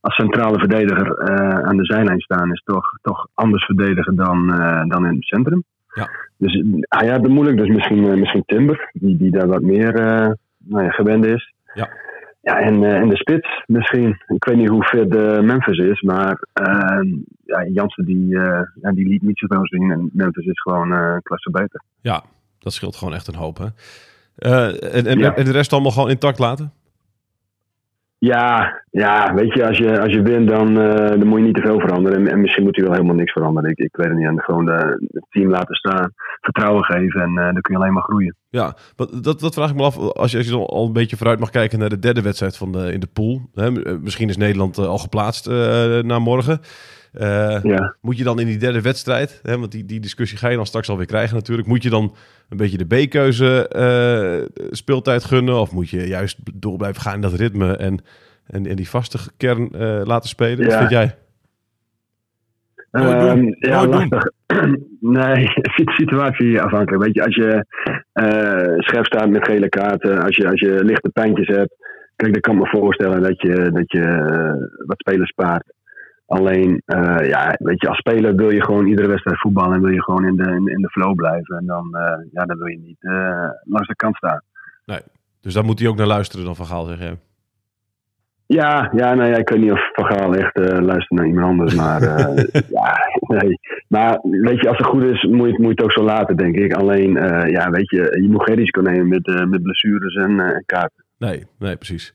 als 0.00 0.14
centrale 0.14 0.58
verdediger 0.58 1.18
aan 1.64 1.76
de 1.76 1.84
zijlijn 1.84 2.20
staan 2.20 2.52
is 2.52 2.62
toch, 2.64 2.98
toch 3.02 3.28
anders 3.34 3.64
verdedigen 3.64 4.16
dan, 4.16 4.46
dan 4.88 5.06
in 5.06 5.14
het 5.14 5.24
centrum. 5.24 5.64
Ja. 5.94 6.08
Dus 6.36 6.64
hij 6.80 7.08
had 7.08 7.22
het 7.22 7.32
moeilijk, 7.32 7.56
dus 7.56 7.68
misschien, 7.68 8.18
misschien 8.18 8.42
Timber, 8.46 8.90
die, 8.92 9.16
die 9.16 9.30
daar 9.30 9.46
wat 9.46 9.60
meer 9.60 9.92
nou 10.58 10.84
ja, 10.84 10.90
gewend 10.90 11.24
is. 11.26 11.54
Ja. 11.74 11.88
Ja, 12.40 12.58
en, 12.58 12.84
en 12.84 13.08
de 13.08 13.16
spits 13.16 13.62
misschien. 13.66 14.22
Ik 14.26 14.44
weet 14.44 14.56
niet 14.56 14.68
hoe 14.68 14.84
fit 14.84 15.10
de 15.10 15.40
Memphis 15.42 15.78
is, 15.78 16.00
maar 16.00 16.38
ja, 17.50 17.64
Jansen 17.72 18.04
die, 18.04 18.38
eh, 18.38 18.60
ja, 18.82 18.92
die 18.92 19.08
liet 19.08 19.22
niet 19.22 19.38
zoveel 19.38 19.66
zien. 19.66 19.90
En 19.90 20.10
Memphis 20.12 20.46
is 20.46 20.60
gewoon 20.60 20.90
een 20.90 21.22
klasse 21.22 21.50
beter. 21.50 21.82
Ja, 22.00 22.22
dat 22.58 22.72
scheelt 22.72 22.96
gewoon 22.96 23.14
echt 23.14 23.26
een 23.26 23.34
hoop. 23.34 23.58
Hè? 23.58 23.66
Eh, 24.36 24.94
en, 24.96 25.06
en, 25.06 25.18
Ja. 25.18 25.34
en 25.34 25.44
de 25.44 25.52
rest 25.52 25.72
allemaal 25.72 25.90
gewoon 25.90 26.10
intact 26.10 26.38
laten? 26.38 26.72
Ja, 28.18 28.80
ja, 28.90 29.34
weet 29.34 29.54
je, 29.54 29.66
als 29.66 29.78
je, 29.78 30.00
als 30.00 30.12
je 30.12 30.22
wint, 30.22 30.48
dan, 30.48 30.74
dan 30.74 31.26
moet 31.26 31.38
je 31.38 31.44
niet 31.44 31.54
te 31.54 31.60
veel 31.60 31.80
veranderen. 31.80 32.18
En, 32.18 32.28
en 32.32 32.40
misschien 32.40 32.62
moet 32.64 32.76
hij 32.76 32.84
wel 32.84 32.94
helemaal 32.94 33.14
niks 33.14 33.32
veranderen. 33.32 33.70
Ik, 33.70 33.78
ik 33.78 33.96
weet 33.96 34.06
het 34.06 34.16
niet. 34.16 34.26
En 34.26 34.40
gewoon 34.40 34.64
de, 34.64 35.06
het 35.10 35.24
team 35.30 35.50
laten 35.50 35.74
staan, 35.74 36.12
vertrouwen 36.40 36.84
geven 36.84 37.20
en 37.20 37.34
dan 37.34 37.60
kun 37.60 37.74
je 37.74 37.80
alleen 37.80 37.92
maar 37.92 38.02
groeien. 38.02 38.36
Ja, 38.48 38.76
dat, 38.96 39.40
dat 39.40 39.54
vraag 39.54 39.70
ik 39.70 39.76
me 39.76 39.82
af. 39.82 39.96
Als 39.96 40.30
je, 40.30 40.36
als 40.36 40.46
je 40.46 40.52
dan 40.52 40.66
al 40.66 40.86
een 40.86 40.92
beetje 40.92 41.16
vooruit 41.16 41.38
mag 41.38 41.50
kijken 41.50 41.78
naar 41.78 41.88
de 41.88 41.98
derde 41.98 42.22
wedstrijd 42.22 42.56
van 42.56 42.72
de, 42.72 42.92
in 42.92 43.00
de 43.00 43.08
pool. 43.12 43.40
Hè? 43.54 43.70
Misschien 43.98 44.28
is 44.28 44.36
Nederland 44.36 44.78
al 44.78 44.98
geplaatst 44.98 45.46
na 46.02 46.18
morgen. 46.18 46.60
Eh, 47.12 47.58
Ja. 47.62 47.96
Moet 48.00 48.18
je 48.18 48.24
dan 48.24 48.40
in 48.40 48.46
die 48.46 48.58
derde 48.58 48.80
wedstrijd, 48.80 49.40
hè, 49.42 49.58
want 49.58 49.72
die, 49.72 49.84
die 49.84 50.00
discussie 50.00 50.38
ga 50.38 50.48
je 50.48 50.56
dan 50.56 50.66
straks 50.66 50.88
alweer 50.88 51.06
krijgen 51.06 51.36
natuurlijk. 51.36 51.68
Moet 51.68 51.82
je 51.82 51.90
dan 51.90 52.14
een 52.48 52.56
beetje 52.56 52.78
de 52.84 53.04
B-keuze 53.06 53.68
eh, 53.68 54.64
speeltijd 54.70 55.24
gunnen? 55.24 55.60
Of 55.60 55.72
moet 55.72 55.88
je 55.90 56.06
juist 56.08 56.38
door 56.54 56.76
blijven 56.76 57.02
gaan 57.02 57.14
in 57.14 57.20
dat 57.20 57.32
ritme 57.34 57.76
en, 57.76 57.98
en, 58.46 58.66
en 58.66 58.76
die 58.76 58.88
vaste 58.88 59.18
kern 59.36 59.68
eh, 59.72 60.00
laten 60.04 60.28
spelen? 60.28 60.58
Wat 60.64 60.72
Ja. 60.72 60.78
vind 60.78 60.90
jij? 60.90 61.14
Nooit. 62.90 63.14
Ehm, 63.16 63.44
ja, 63.70 63.84
Nooit 63.84 63.90
doen. 63.90 64.08
lastig. 64.08 64.32
nee, 65.00 65.46
sit- 65.76 65.90
situatie 65.90 66.60
afhankelijk. 66.60 67.02
Weet 67.04 67.14
je, 67.14 67.24
als 67.24 67.34
je 67.34 67.64
eh, 68.12 68.74
scherp 68.78 69.04
staat 69.06 69.30
met 69.30 69.44
gele 69.44 69.68
kaarten, 69.68 70.22
als 70.22 70.36
je, 70.36 70.48
als 70.48 70.60
je 70.60 70.84
lichte 70.84 71.08
pijntjes 71.08 71.46
hebt. 71.48 71.74
Kijk, 72.16 72.32
dan 72.32 72.40
kan 72.40 72.54
ik 72.54 72.60
me 72.60 72.78
voorstellen 72.78 73.22
dat 73.22 73.40
je, 73.40 73.70
dat 73.72 73.92
je 73.92 74.04
wat 74.86 74.98
spelers 74.98 75.30
spaart. 75.30 75.72
Alleen, 76.30 76.82
eh, 76.84 77.28
ja, 77.28 77.54
weet 77.58 77.80
je, 77.80 77.88
als 77.88 77.98
speler 77.98 78.34
wil 78.34 78.50
je 78.50 78.64
gewoon 78.64 78.86
iedere 78.86 79.08
wedstrijd 79.08 79.40
voetballen 79.40 79.74
en 79.74 79.80
wil 79.82 79.92
je 79.92 80.02
gewoon 80.02 80.26
in 80.26 80.36
de, 80.36 80.42
in, 80.50 80.66
in 80.66 80.80
de 80.82 80.90
flow 80.90 81.14
blijven. 81.14 81.56
En 81.56 81.66
dan, 81.66 81.94
eh, 81.96 82.24
ja, 82.32 82.44
dan 82.44 82.56
wil 82.58 82.66
je 82.66 82.78
niet 82.78 82.96
eh, 83.04 83.48
langs 83.64 83.88
de 83.88 83.96
kant 83.96 84.16
staan. 84.16 84.42
Dus 85.40 85.54
daar 85.54 85.64
moet 85.64 85.78
hij 85.78 85.88
ook 85.88 85.96
naar 85.96 86.06
luisteren 86.06 86.44
dan 86.44 86.56
van 86.56 86.66
Gaal, 86.66 86.84
zeg 86.84 86.98
jij. 86.98 87.16
Ja, 88.46 88.90
ja, 88.96 89.14
nou 89.14 89.28
ja, 89.30 89.36
ik 89.36 89.48
weet 89.48 89.60
niet 89.60 89.72
of 89.72 89.90
Van 89.92 90.04
Gaal 90.04 90.34
echt 90.34 90.56
luistert 90.58 91.10
naar 91.10 91.26
iemand 91.26 91.46
anders, 91.46 91.74
maar 91.74 92.00
ja, 92.78 92.96
nee. 93.20 93.58
Maar 93.88 94.18
weet 94.22 94.60
je, 94.60 94.68
als 94.68 94.78
het 94.78 94.86
goed 94.86 95.02
is, 95.02 95.22
moet 95.24 95.46
je, 95.46 95.52
het- 95.52 95.58
moet 95.58 95.66
je 95.66 95.68
het 95.68 95.82
ook 95.82 95.92
zo 95.92 96.02
laten, 96.02 96.36
denk 96.36 96.56
ik. 96.56 96.72
Alleen, 96.72 97.12
ja, 97.50 97.70
weet 97.70 97.90
je, 97.90 98.18
je 98.22 98.28
moet 98.30 98.42
geen 98.42 98.56
risico 98.56 98.80
nemen 98.80 99.08
met, 99.08 99.48
met 99.48 99.62
blessures 99.62 100.14
en 100.14 100.62
kaarten. 100.66 101.04
Nee, 101.18 101.44
nee, 101.58 101.76
precies. 101.76 102.14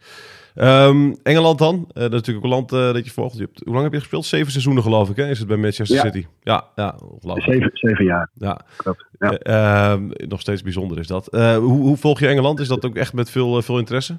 Ehm, 0.55 1.13
Engeland 1.23 1.59
dan? 1.59 1.75
Eh, 1.75 1.93
dat 1.93 2.03
is 2.03 2.09
natuurlijk 2.09 2.37
ook 2.37 2.43
een 2.43 2.57
land 2.57 2.71
eh, 2.71 2.93
dat 2.93 3.05
je 3.05 3.11
volgt. 3.11 3.35
Je 3.37 3.41
hebt, 3.41 3.61
hoe 3.63 3.71
lang 3.73 3.83
heb 3.83 3.93
je 3.93 3.99
gespeeld? 3.99 4.25
Zeven 4.25 4.51
seizoenen 4.51 4.83
geloof 4.83 5.09
ik, 5.09 5.15
hè? 5.15 5.29
Is 5.29 5.39
het 5.39 5.47
bij 5.47 5.57
Manchester 5.57 5.95
Ja. 5.97 6.03
City? 6.03 6.25
Ja, 6.41 6.63
ja. 6.75 6.95
Zeven, 7.21 7.69
zeven 7.73 8.05
jaar, 8.05 8.29
Ja. 8.33 8.61
klopt. 8.77 9.05
Ja. 9.19 9.31
Eh, 9.37 9.91
ehm, 9.91 10.09
nog 10.27 10.41
steeds 10.41 10.61
bijzonder 10.61 10.99
is 10.99 11.07
dat. 11.07 11.27
Hoe, 11.31 11.59
hoe 11.61 11.97
volg 11.97 12.19
je 12.19 12.27
Engeland? 12.27 12.59
Is 12.59 12.67
dat 12.67 12.85
ook 12.85 12.95
echt 12.95 13.13
met 13.13 13.29
veel, 13.29 13.61
veel 13.61 13.77
interesse? 13.79 14.17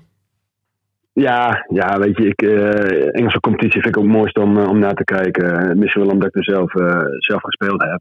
Ja, 1.20 1.64
ja, 1.68 1.99
weet 1.99 2.16
je, 2.16 2.26
ik, 2.26 2.42
eh, 2.42 3.14
Engelse 3.16 3.40
competitie 3.40 3.80
vind 3.82 3.96
ik 3.96 4.02
ook 4.02 4.06
het 4.08 4.16
mooist 4.16 4.38
om, 4.38 4.58
eh, 4.58 4.68
om 4.68 4.78
naar 4.78 4.94
te 4.94 5.04
kijken. 5.04 5.58
Eh, 5.68 5.75
Misschien 5.75 6.02
wel 6.02 6.12
omdat 6.12 6.28
ik 6.28 6.37
er 6.37 6.44
zelf, 6.44 6.73
zelf 7.18 7.42
gespeeld 7.42 7.82
heb. 7.82 8.00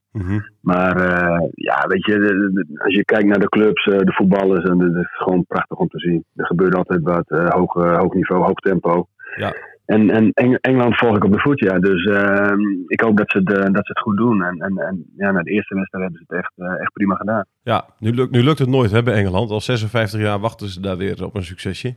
Maar 0.62 0.95
eh, 0.98 1.48
ja, 1.53 1.86
weet 1.88 2.05
je, 2.05 2.13
de- 2.19 2.50
de- 2.53 2.84
als 2.84 2.93
je 2.95 3.05
kijkt 3.05 3.25
naar 3.25 3.39
de 3.39 3.50
clubs, 3.50 3.84
de 3.84 4.13
voetballers, 4.15 4.63
en 4.69 4.79
het 4.79 4.95
is 4.95 5.15
gewoon 5.17 5.45
prachtig 5.48 5.77
om 5.77 5.88
te 5.88 6.00
zien. 6.00 6.24
Er 6.36 6.45
gebeurt 6.45 6.75
altijd 6.75 7.01
wat, 7.03 7.25
hoog, 7.27 7.74
hoog 7.74 8.13
niveau, 8.13 8.43
hoog 8.43 8.60
tempo. 8.60 9.07
Ja. 9.36 9.53
En, 9.86 10.10
en 10.10 10.29
Eng- 10.34 10.57
Engeland 10.62 10.98
volg 10.98 11.15
ik 11.15 11.24
op 11.24 11.31
de 11.31 11.39
voet, 11.39 11.60
ja. 11.60 11.79
Dus 11.79 12.06
eh, 12.06 12.54
ik 12.88 13.01
hoop 13.01 13.17
dat 13.17 13.32
ze, 13.32 13.38
het, 13.38 13.49
eh, 13.51 13.58
dat 13.63 13.86
ze 13.86 13.91
het 13.91 13.99
goed 13.99 14.17
doen. 14.17 14.43
En, 14.43 14.60
en, 14.60 14.78
en 14.78 15.06
ja, 15.17 15.32
na 15.32 15.41
de 15.41 15.51
eerste 15.51 15.75
wedstrijd 15.75 16.04
hebben 16.04 16.25
ze 16.28 16.34
het 16.36 16.43
echt, 16.45 16.80
echt 16.82 16.93
prima 16.93 17.15
gedaan. 17.15 17.45
Ja, 17.63 17.86
nu, 17.99 18.12
lukt 18.12 18.32
nu 18.32 18.43
lukt 18.43 18.60
het 18.60 18.69
nooit 18.69 18.91
hè, 18.91 19.04
bij 19.04 19.13
Engeland. 19.13 19.49
Al 19.51 19.62
56 19.62 20.19
jaar 20.21 20.39
wachten 20.39 20.67
ze 20.67 20.82
daar 20.82 20.97
weer 20.97 21.25
op 21.25 21.36
een 21.36 21.43
succesje. 21.43 21.95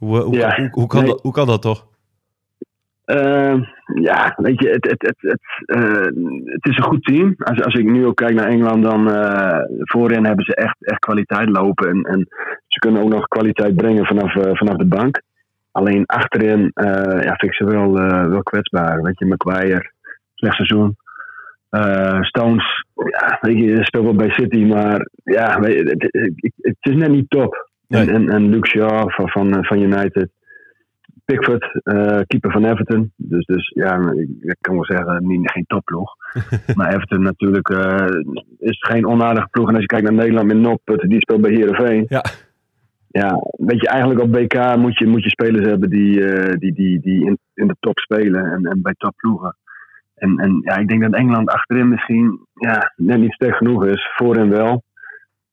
Hoe, 0.00 0.18
hoe, 0.18 0.34
Ja, 0.34 0.56
hoe, 0.56 0.68
hoe 0.70 0.86
kan, 0.86 1.02
nee. 1.02 1.10
dat, 1.10 1.22
hoe 1.22 1.32
kan 1.32 1.46
dat 1.46 1.62
toch? 1.62 1.88
Eh, 3.04 3.54
ja, 3.94 4.34
weet 4.36 4.60
je, 4.60 4.68
het, 4.68 4.84
het, 4.84 5.02
het, 5.02 5.16
het, 5.18 5.40
eh, 5.64 6.04
het 6.44 6.66
is 6.68 6.76
een 6.76 6.82
goed 6.82 7.04
team. 7.04 7.34
Als, 7.38 7.62
als 7.62 7.74
ik 7.74 7.84
nu 7.84 8.06
ook 8.06 8.16
kijk 8.16 8.34
naar 8.34 8.48
Engeland, 8.48 8.82
dan 8.82 9.10
eh, 9.10 9.60
voorin 9.78 10.24
hebben 10.24 10.44
ze 10.44 10.54
echt, 10.54 10.76
echt 10.80 10.98
kwaliteit 10.98 11.48
lopen. 11.48 11.88
En, 11.88 12.02
en 12.02 12.28
ze 12.66 12.78
kunnen 12.78 13.02
ook 13.02 13.08
nog 13.08 13.28
kwaliteit 13.28 13.76
brengen 13.76 14.06
vanaf, 14.06 14.36
eh, 14.36 14.56
vanaf 14.56 14.76
de 14.76 14.84
bank. 14.84 15.22
Alleen 15.72 16.06
achterin 16.06 16.70
ja, 16.74 17.34
vind 17.36 17.42
ik 17.42 17.54
ze 17.54 17.64
wel, 17.64 17.92
wel 18.28 18.42
kwetsbaar. 18.42 19.02
Weet 19.02 19.18
je, 19.18 19.26
McGuire, 19.26 19.92
slecht 20.34 20.56
seizoen. 20.56 20.96
Stones, 22.20 22.84
ja, 22.94 23.38
weet 23.40 23.58
je, 23.58 23.84
speelt 23.84 24.04
wel 24.04 24.14
bij 24.14 24.30
City, 24.30 24.64
maar 24.64 25.08
ja, 25.24 25.60
weet 25.60 25.72
je, 25.72 25.82
het, 25.82 26.02
het, 26.02 26.52
het 26.56 26.76
is 26.80 26.94
net 26.94 27.10
niet 27.10 27.30
top. 27.30 27.69
Nee. 27.90 28.06
En, 28.06 28.14
en, 28.14 28.28
en 28.28 28.48
Luke 28.48 28.68
Shaw 28.68 29.10
van, 29.10 29.28
van, 29.28 29.64
van 29.64 29.80
United. 29.80 30.30
Pickford, 31.24 31.80
eh, 31.82 32.20
keeper 32.26 32.52
van 32.52 32.64
Everton. 32.64 33.12
Dus, 33.16 33.44
dus 33.46 33.72
ja, 33.74 34.12
ik, 34.40 34.56
kan 34.60 34.74
wel 34.74 34.84
zeggen, 34.84 35.26
niet, 35.26 35.50
geen 35.50 35.64
topploeg. 35.66 36.14
maar 36.76 36.94
Everton 36.94 37.22
natuurlijk 37.22 37.68
eh, 37.68 38.06
is 38.58 38.78
geen 38.78 39.06
onaardige 39.06 39.48
ploeg. 39.50 39.68
En 39.68 39.74
als 39.74 39.82
je 39.82 39.86
kijkt 39.86 40.04
naar 40.04 40.14
Nederland 40.14 40.46
met 40.46 40.56
Noppert, 40.56 41.08
die 41.08 41.20
speelt 41.20 41.40
bij 41.40 41.50
Heerenveen. 41.50 42.04
Ja. 42.08 42.24
Ja, 43.08 43.40
weet 43.56 43.80
je, 43.80 43.88
eigenlijk 43.88 44.20
op 44.20 44.32
BK 44.32 44.76
moet 44.76 44.98
je, 44.98 45.06
moet 45.06 45.22
je 45.22 45.30
spelers 45.30 45.66
hebben 45.66 45.90
die, 45.90 46.24
eh, 46.24 46.58
die, 46.58 46.72
die, 46.72 47.00
die 47.00 47.24
in, 47.24 47.38
in 47.54 47.66
de 47.66 47.76
top 47.80 47.98
spelen 47.98 48.44
en, 48.44 48.64
en 48.64 48.82
bij 48.82 48.94
topploegen. 48.96 49.56
En, 50.14 50.38
en 50.38 50.60
ja, 50.64 50.76
ik 50.76 50.88
denk 50.88 51.02
dat 51.02 51.14
Engeland 51.14 51.48
achterin 51.48 51.88
misschien 51.88 52.46
ja, 52.54 52.92
net 52.96 53.18
niet 53.18 53.32
sterk 53.32 53.56
genoeg 53.56 53.84
is. 53.84 54.10
Voorin 54.16 54.50
wel. 54.50 54.82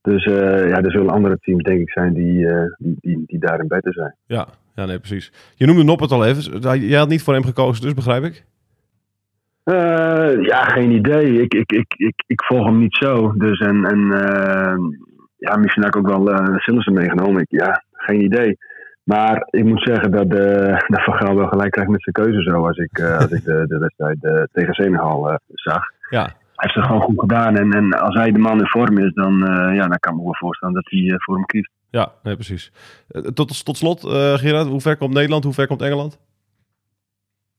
Dus 0.07 0.25
eh, 0.25 0.69
ja, 0.69 0.81
er 0.81 0.91
zullen 0.91 1.09
andere 1.09 1.37
teams 1.41 1.63
denk 1.63 1.79
ik 1.79 1.89
zijn 1.89 2.13
die, 2.13 2.47
eh, 2.47 2.65
die, 2.77 2.97
die, 3.01 3.23
die 3.25 3.39
daarin 3.39 3.67
beter 3.67 3.93
zijn. 3.93 4.15
Ja, 4.25 4.47
ja, 4.75 4.85
nee, 4.85 4.99
precies. 4.99 5.31
Je 5.55 5.65
noemde 5.65 5.83
Noppert 5.83 6.11
al 6.11 6.25
even. 6.25 6.59
Jij 6.79 6.99
had 6.99 7.09
niet 7.09 7.23
voor 7.23 7.33
hem 7.33 7.43
gekozen, 7.43 7.83
dus 7.83 7.93
begrijp 7.93 8.23
ik? 8.23 8.45
Eh, 9.63 10.41
ja, 10.41 10.63
geen 10.63 10.91
idee. 10.91 11.41
Ik, 11.41 11.53
ik, 11.53 11.71
ik, 11.71 11.93
ik, 11.97 12.23
ik 12.27 12.43
volg 12.43 12.65
hem 12.65 12.79
niet 12.79 12.95
zo. 12.95 13.33
Dus 13.37 13.59
en, 13.59 13.85
en 13.85 13.99
ja, 15.37 15.57
misschien 15.57 15.83
had 15.83 15.95
ik 15.95 16.01
ook 16.01 16.17
wel 16.17 16.29
uh, 16.29 16.57
Sillissen 16.57 16.93
meegenomen. 16.93 17.41
Ik, 17.41 17.51
ja, 17.61 17.83
geen 17.91 18.23
idee. 18.23 18.57
Maar 19.03 19.47
ik 19.49 19.63
moet 19.63 19.83
zeggen 19.83 20.11
dat, 20.11 20.33
eh 20.33 20.79
dat 20.93 21.03
Van 21.03 21.17
Gaal 21.17 21.35
wel 21.35 21.47
gelijk 21.47 21.71
krijgt 21.71 21.91
met 21.91 22.03
zijn 22.03 22.15
keuze 22.25 22.41
zo. 22.41 22.67
Als 22.67 22.77
ik, 22.77 23.01
als 23.01 23.31
ik 23.31 23.43
de, 23.43 23.65
de 23.67 23.77
wedstrijd 23.77 24.47
tegen 24.51 24.73
Senegal 24.73 25.39
zag. 25.53 25.83
Ja, 26.09 26.29
heeft 26.57 26.75
het 26.75 26.85
gewoon 26.85 27.01
goed 27.01 27.19
gedaan. 27.19 27.55
En, 27.55 27.71
en 27.71 27.93
als 27.93 28.15
hij 28.15 28.31
de 28.31 28.39
man 28.39 28.59
in 28.59 28.67
vorm 28.67 28.97
is, 28.97 29.13
dan, 29.13 29.47
eh, 29.47 29.75
ja, 29.75 29.87
dan 29.87 29.99
kan 29.99 30.11
ik 30.13 30.17
me 30.17 30.23
wel 30.23 30.35
voorstellen 30.35 30.75
dat 30.75 30.89
hij 30.89 30.99
eh, 30.99 31.15
voor 31.17 31.35
hem 31.35 31.45
kiest. 31.45 31.69
ja 31.89 32.11
nee, 32.23 32.35
precies. 32.35 32.71
Eh, 33.09 33.21
Tot, 33.21 33.65
tot 33.65 33.77
slot, 33.77 34.05
eh 34.05 34.33
Gerard, 34.33 34.67
hoe 34.67 34.81
ver 34.81 34.97
komt 34.97 35.13
Nederland? 35.13 35.43
Hoe 35.43 35.53
ver 35.53 35.67
komt 35.67 35.81
Engeland? 35.81 36.19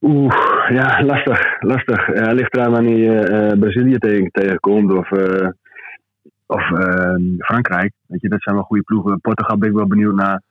Oeh, 0.00 0.34
ja, 0.68 1.02
lastig. 1.04 1.40
lastig. 1.60 2.14
Ja, 2.14 2.32
ligt 2.32 2.54
eraan 2.56 2.70
wanneer 2.70 2.96
je 2.96 3.18
eh, 3.20 3.58
Brazilië 3.58 3.98
tegen, 3.98 4.30
tegenkomt 4.30 4.92
of, 4.92 5.10
eh, 5.12 5.48
of 6.46 6.70
eh, 6.70 7.14
Frankrijk. 7.38 7.92
Weet 8.06 8.20
je, 8.20 8.28
dat 8.28 8.42
zijn 8.42 8.54
wel 8.54 8.64
goede 8.64 8.82
ploegen. 8.82 9.20
Portugal 9.20 9.58
ben 9.58 9.68
ik 9.68 9.74
wel 9.74 9.86
benieuwd 9.86 10.14
naar. 10.14 10.42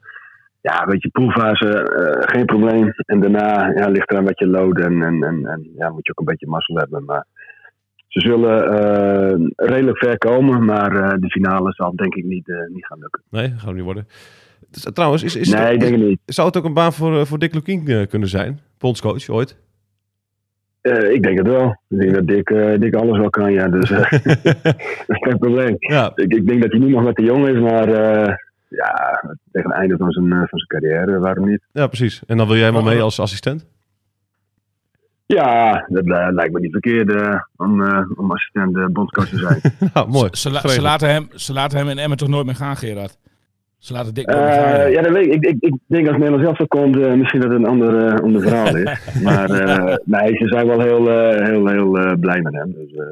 Ja, 0.62 0.86
weet 0.86 1.02
je, 1.02 1.10
poolfase, 1.10 1.70
eh, 1.84 2.34
geen 2.34 2.46
probleem. 2.46 2.92
En 3.06 3.20
daarna 3.20 3.72
ja, 3.76 3.88
ligt 3.88 4.12
eraan 4.12 4.24
wat 4.26 4.40
je 4.40 4.48
load 4.48 4.80
en, 4.80 5.04
en, 5.04 5.24
en, 5.24 5.46
en 5.46 5.70
ja, 5.78 5.90
moet 5.90 6.06
je 6.06 6.12
ook 6.12 6.20
een 6.20 6.26
beetje 6.26 6.48
mazzel 6.48 6.76
hebben. 6.76 7.06
Maar 7.06 7.26
ze 8.18 8.28
zullen 8.28 8.72
eh, 8.74 9.48
redelijk 9.56 9.98
ver 9.98 10.18
komen, 10.18 10.66
maar 10.66 10.96
eh, 10.96 11.20
de 11.20 11.30
finale 11.30 11.74
zal 11.74 11.96
denk 11.96 12.16
ik 12.16 12.24
niet, 12.24 12.50
eh, 12.50 12.56
niet 12.74 12.86
gaan 12.86 13.00
lukken. 13.00 13.22
Nee, 13.30 13.50
dat 13.50 13.58
gaat 13.58 13.66
hem 13.66 13.76
niet 13.76 13.84
worden. 13.84 14.08
Dus, 14.72 14.88
trouwens, 14.94 15.24
is, 15.24 15.36
is, 15.36 15.50
nee, 15.50 15.74
ik 15.74 15.80
denk 15.80 15.92
het 15.92 16.08
niet. 16.08 16.20
zou 16.26 16.48
het 16.48 16.58
ook 16.58 16.64
een 16.66 16.74
baan 16.74 16.94
voor, 16.94 17.28
voor 17.28 17.40
Dick 17.40 17.54
Lukien 17.54 18.08
kunnen 18.08 18.30
zijn? 18.30 18.60
Bondscoach, 18.78 19.30
ooit? 19.30 19.58
Ik 21.12 21.24
denk 21.24 21.38
het 21.38 21.48
wel. 21.48 21.82
Ik 21.88 22.00
denk 22.00 22.14
dat 22.14 22.28
Dick, 22.28 22.80
Dick 22.80 22.96
alles 22.96 23.18
wel 23.18 23.30
kan, 23.30 23.52
ja. 23.52 23.68
Dus 23.68 23.90
dat 23.90 24.12
is 24.12 24.20
geen 25.26 25.38
probleem. 25.38 25.76
ja, 25.78 26.12
Ik, 26.16 26.34
ik 26.34 26.48
denk 26.48 26.62
dat 26.62 26.72
hij 26.72 26.80
nu 26.80 26.90
nog 26.90 27.04
met 27.04 27.16
de 27.16 27.24
jong 27.24 27.48
is, 27.48 27.60
maar 27.60 27.90
ja, 28.68 29.22
tegen 29.52 29.70
het 29.70 29.80
einde 29.80 29.98
van 29.98 30.12
zijn, 30.12 30.30
van 30.30 30.60
zijn 30.60 30.68
carrière, 30.68 31.20
waarom 31.20 31.50
niet? 31.50 31.62
ja, 31.72 31.88
precies. 31.88 32.22
En 32.28 32.38
dan 32.38 32.48
wil 32.48 32.56
jij 32.56 32.66
helemaal 32.66 32.92
mee 32.92 33.02
als 33.02 33.20
assistent? 33.20 33.66
Ja, 35.28 35.86
dat 35.90 36.06
eh, 36.06 36.28
lijkt 36.32 36.54
me 36.54 36.60
niet 36.60 36.72
verkeerd 36.72 37.12
eh, 37.12 37.42
om, 37.58 37.82
om 38.16 38.32
assistent 38.32 38.94
bondscoach 38.94 39.30
te 39.30 39.38
zijn. 39.38 39.62
nou, 39.94 40.10
mooi. 40.10 40.30
Ze, 40.32 40.50
la- 40.50 40.54
ze, 40.56 40.62
Geregeld. 40.62 40.86
laten 40.86 41.10
hem, 41.10 41.28
ze 41.36 41.54
laten 41.54 41.78
hem 41.78 41.90
in 41.90 41.98
Emmen 41.98 42.18
toch 42.18 42.30
nooit 42.30 42.46
meer 42.46 42.56
gaan, 42.56 42.76
Gerard? 42.78 43.18
Ze 43.78 43.94
laten 43.94 44.14
dik 44.14 44.26
Eh, 44.28 44.92
ja, 44.92 45.02
dat 45.02 45.12
weet 45.12 45.26
ik. 45.26 45.34
Ik, 45.34 45.44
ik, 45.46 45.56
ik 45.60 45.76
denk 45.88 46.08
als 46.08 46.16
Nederland 46.18 46.44
zelf 46.44 46.58
zo 46.58 46.66
komt, 46.66 47.16
misschien 47.18 47.42
dat 47.42 47.50
het 47.52 47.60
een 47.60 47.68
ander, 47.68 48.22
ander 48.22 48.42
verhaal 48.42 48.76
is. 48.78 49.00
maar 49.24 49.50
eh, 49.50 49.96
nee, 50.04 50.36
ze 50.36 50.48
zijn 50.48 50.68
wel 50.68 50.80
heel, 50.82 51.10
eh, 51.12 51.46
heel, 51.48 51.68
heel 51.68 52.18
blij 52.20 52.42
met 52.42 52.54
hem. 52.54 52.74
Dus 52.78 52.92
eh, 52.94 53.06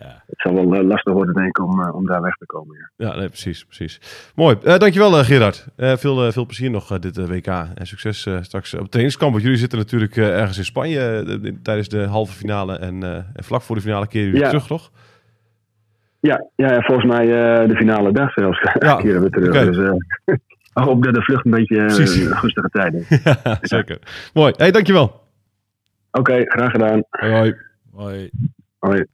Ja. 0.00 0.22
het 0.26 0.40
zal 0.40 0.54
wel 0.54 0.74
eh, 0.74 0.86
lastig 0.86 1.12
worden, 1.12 1.34
denk 1.34 1.46
ik, 1.46 1.58
om, 1.64 1.82
eh, 1.82 1.94
om 1.94 2.06
daar 2.06 2.22
weg 2.22 2.34
te 2.36 2.46
komen. 2.46 2.76
Ja. 2.96 3.06
Ja, 3.08 3.16
nee, 3.16 3.28
precies, 3.28 3.64
precies. 3.64 4.00
Mooi. 4.34 4.56
Eh, 4.64 4.78
dankjewel, 4.78 5.18
eh, 5.18 5.24
Gerard. 5.24 5.66
Eh, 5.76 5.96
veel, 5.96 6.32
veel 6.32 6.46
plezier 6.46 6.70
nog 6.70 6.98
dit 6.98 7.16
WK. 7.28 7.46
En 7.46 7.86
succes 7.86 8.26
straks 8.40 8.74
op 8.74 8.80
het 8.80 8.88
trainingskamp. 8.90 9.32
Want 9.32 9.42
jullie 9.44 9.58
zitten 9.58 9.78
natuurlijk 9.78 10.16
eh, 10.16 10.38
ergens 10.40 10.58
in 10.58 10.64
Spanje 10.64 11.22
de- 11.26 11.40
de- 11.40 11.62
tijdens 11.62 11.88
de 11.88 12.00
halve 12.04 12.32
finale. 12.32 12.76
En, 12.78 13.02
eh, 13.02 13.14
en 13.14 13.44
vlak 13.44 13.62
voor 13.62 13.76
de 13.76 13.82
finale 13.82 14.06
keren 14.06 14.26
jullie 14.26 14.40
Ja. 14.42 14.48
terug, 14.48 14.66
toch? 14.66 14.90
Ja, 16.20 16.46
ja, 16.56 16.72
ja, 16.72 16.80
volgens 16.82 17.06
mij 17.12 17.22
eh, 17.22 17.68
de 17.68 17.76
finale 17.76 18.12
dag 18.12 18.32
zelfs. 18.32 18.60
Ja, 18.78 18.96
keren 18.96 19.22
we 19.22 19.30
terug. 19.30 19.48
oké. 19.48 19.64
Dus, 19.64 19.78
eh, 19.78 20.34
ik 20.74 20.84
hoop 20.84 21.02
dat 21.04 21.14
de 21.14 21.22
vlucht 21.22 21.44
een 21.44 21.50
beetje 21.50 21.84
Precies. 21.84 22.24
een 22.24 22.36
gunstige 22.36 22.68
tijd 22.68 22.94
is. 22.94 23.08
ja, 23.24 23.58
zeker. 23.60 23.98
Mooi. 24.34 24.52
Hey, 24.56 24.70
dankjewel. 24.70 25.20
Oké, 26.10 26.42
graag 26.44 26.70
gedaan. 26.70 27.02
Hoi, 27.10 27.32
hoi. 27.92 28.30
Hoi. 28.78 29.04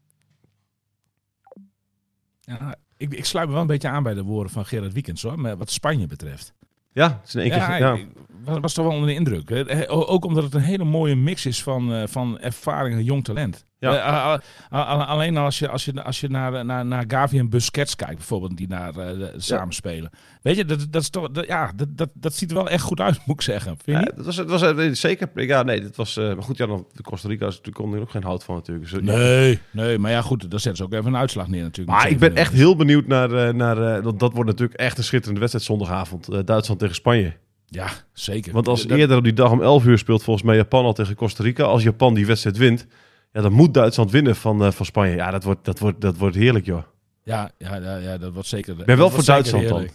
Ja, 2.46 2.76
ik, 2.96 3.14
ik 3.14 3.24
sluit 3.24 3.46
me 3.46 3.52
wel 3.52 3.62
een 3.62 3.66
beetje 3.68 3.88
aan 3.88 4.02
bij 4.02 4.14
de 4.14 4.22
woorden 4.22 4.52
van 4.52 4.66
Gerard 4.66 4.92
Wiekens 4.92 5.22
hoor, 5.22 5.56
wat 5.56 5.70
Spanje 5.70 6.06
betreft. 6.06 6.52
Ja, 6.92 7.08
het 7.20 7.28
is 7.28 7.34
in 7.34 7.40
één 7.40 7.50
keer... 7.50 7.58
Ja, 7.60 7.78
Ja, 7.78 7.94
ik 7.94 8.08
was, 8.44 8.58
was 8.60 8.72
toch 8.74 8.84
wel 8.84 8.94
onder 8.94 9.08
de 9.08 9.14
indruk. 9.14 9.48
hè. 9.48 9.66
Eh, 9.66 10.10
Ook 10.10 10.24
omdat 10.24 10.44
het 10.44 10.54
een 10.54 10.60
hele 10.60 10.84
mooie 10.84 11.14
mix 11.16 11.46
is 11.46 11.62
van, 11.62 11.92
eh, 11.94 12.02
van 12.06 12.38
ervaring 12.40 12.96
en 12.96 13.04
jong 13.04 13.24
talent. 13.24 13.64
Ja. 13.78 14.40
Eh, 14.70 15.08
alleen 15.08 15.36
als 15.36 15.58
je, 15.58 15.68
als 15.68 15.84
je, 15.84 16.02
als 16.02 16.20
je 16.20 16.28
naar, 16.28 16.64
naar, 16.64 16.86
naar 16.86 17.04
Gavi 17.08 17.38
en 17.38 17.48
Busquets 17.48 17.96
kijkt 17.96 18.14
bijvoorbeeld, 18.16 18.56
die 18.56 18.66
daar 18.66 18.88
eh, 18.96 19.18
de- 19.18 19.32
samen 19.36 19.74
spelen. 19.74 20.10
Weet 20.42 20.56
je, 20.56 20.64
dat, 20.64 20.86
dat, 20.90 21.02
is 21.02 21.10
toch, 21.10 21.30
dat- 21.30 21.46
ja, 21.46 21.72
dat, 21.76 21.96
dat, 21.96 22.08
dat 22.14 22.34
ziet 22.34 22.50
er 22.50 22.56
wel 22.56 22.68
echt 22.68 22.82
goed 22.82 23.00
uit, 23.00 23.18
moet 23.26 23.36
ik 23.36 23.42
zeggen. 23.42 23.76
Vind 23.84 23.98
je 23.98 24.04
Ja, 24.10 24.16
dat 24.16 24.24
was, 24.24 24.36
het 24.36 24.48
was 24.50 24.62
eh, 24.62 24.88
zeker... 24.92 25.30
Ja, 25.34 25.62
nee, 25.62 25.80
dat 25.80 25.96
was... 25.96 26.16
eh, 26.16 26.24
maar 26.34 26.42
goed, 26.42 26.56
ja, 26.56 26.66
dan, 26.66 26.86
de 26.92 27.02
Costa 27.02 27.28
Rica 27.28 27.46
is 27.46 27.56
natuurlijk 27.56 27.76
kon 27.84 27.94
er 27.94 28.00
ook 28.00 28.10
geen 28.10 28.22
hout 28.24 28.44
van 28.44 28.54
natuurlijk. 28.54 28.90
Dus. 28.90 29.00
Nee, 29.02 29.58
nee, 29.70 29.98
maar 29.98 30.10
ja 30.10 30.20
goed, 30.22 30.50
dan 30.50 30.60
zetten 30.60 30.76
ze 30.76 30.82
ook 30.84 30.92
even 31.00 31.12
een 31.14 31.20
uitslag 31.20 31.48
neer 31.48 31.62
natuurlijk. 31.62 31.96
Maar 31.98 32.08
ik 32.08 32.18
ben 32.18 32.36
echt 32.36 32.52
heel 32.52 32.76
benieuwd 32.76 33.06
naar... 33.06 33.32
eh, 33.32 33.52
naar 33.54 33.96
eh, 33.96 34.02
want 34.04 34.20
dat 34.20 34.32
wordt 34.32 34.50
natuurlijk 34.50 34.78
echt 34.80 34.98
een 34.98 35.04
schitterende 35.04 35.40
wedstrijd 35.40 35.66
zondagavond. 35.66 36.28
eh, 36.28 36.38
Duitsland 36.44 36.80
tegen 36.80 36.94
Spanje. 36.94 37.36
Ja, 37.66 37.88
zeker. 38.12 38.52
Want 38.52 38.68
als 38.68 38.86
Dat- 38.86 38.98
eerder 38.98 39.16
op 39.16 39.24
die 39.24 39.32
dag 39.32 39.50
om 39.50 39.62
11 39.62 39.84
uur 39.84 39.98
speelt 39.98 40.22
volgens 40.22 40.46
mij 40.46 40.56
Japan 40.56 40.84
al 40.84 40.92
tegen 40.92 41.14
Costa 41.14 41.42
Rica. 41.42 41.64
Als 41.64 41.82
Japan 41.82 42.14
die 42.14 42.26
wedstrijd 42.26 42.56
wint, 42.56 42.86
ja, 43.32 43.40
dan 43.40 43.52
moet 43.52 43.74
Duitsland 43.74 44.10
winnen 44.10 44.36
van, 44.36 44.64
eh, 44.64 44.70
van 44.72 44.86
Spanje. 44.86 45.14
Ja, 45.14 45.30
dat 45.30 45.44
wordt, 45.44 45.64
dat, 45.64 45.78
wordt, 45.78 46.00
dat 46.00 46.16
wordt 46.16 46.36
heerlijk, 46.36 46.64
joh. 46.64 46.82
Ja, 47.22 47.50
ja, 47.58 47.76
ja, 47.76 47.96
ja, 47.96 48.18
dat 48.18 48.32
wordt 48.32 48.48
zeker. 48.48 48.78
Ik 48.80 48.86
ben 48.86 48.96
wel 48.96 49.10
voor 49.10 49.24
Duitsland 49.24 49.68
dan. 49.68 49.88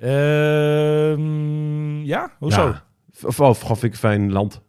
Ehm 0.00 2.02
ja, 2.04 2.32
hoezo? 2.38 2.66
Ja. 2.66 2.84
Of, 3.22 3.40
of 3.40 3.60
gewoon 3.60 3.76
vind 3.76 3.82
ik 3.82 3.92
een 3.92 3.98
fijn 4.08 4.32
land. 4.32 4.60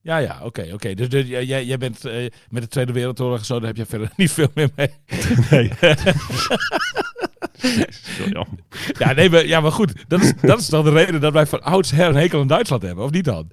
Ja, 0.00 0.18
ja, 0.18 0.40
oké, 0.42 0.70
oké. 0.72 0.94
Dus, 0.94 1.08
dus 1.08 1.26
jij, 1.28 1.64
jij 1.64 1.78
bent 1.78 2.04
eh, 2.04 2.30
met 2.48 2.62
de 2.62 2.68
Tweede 2.68 2.92
Wereldoorlog 2.92 3.44
zo, 3.44 3.58
daar 3.58 3.66
heb 3.66 3.76
je 3.76 3.86
verder 3.86 4.10
niet 4.16 4.32
veel 4.32 4.48
meer 4.54 4.68
mee. 4.76 4.88
Nee. 5.50 5.70
Ja, 8.98 9.12
nee, 9.12 9.30
maar, 9.30 9.46
ja, 9.46 9.60
maar 9.60 9.72
goed, 9.72 9.92
dat 10.08 10.22
is, 10.22 10.32
dat 10.40 10.60
is 10.60 10.66
dan 10.66 10.84
de 10.84 10.90
reden 10.90 11.20
dat 11.20 11.32
wij 11.32 11.46
van 11.46 11.62
oudsher 11.62 12.08
een 12.08 12.14
hekel 12.14 12.40
aan 12.40 12.46
Duitsland 12.46 12.82
hebben, 12.82 13.04
of 13.04 13.10
niet 13.10 13.24
dan? 13.24 13.50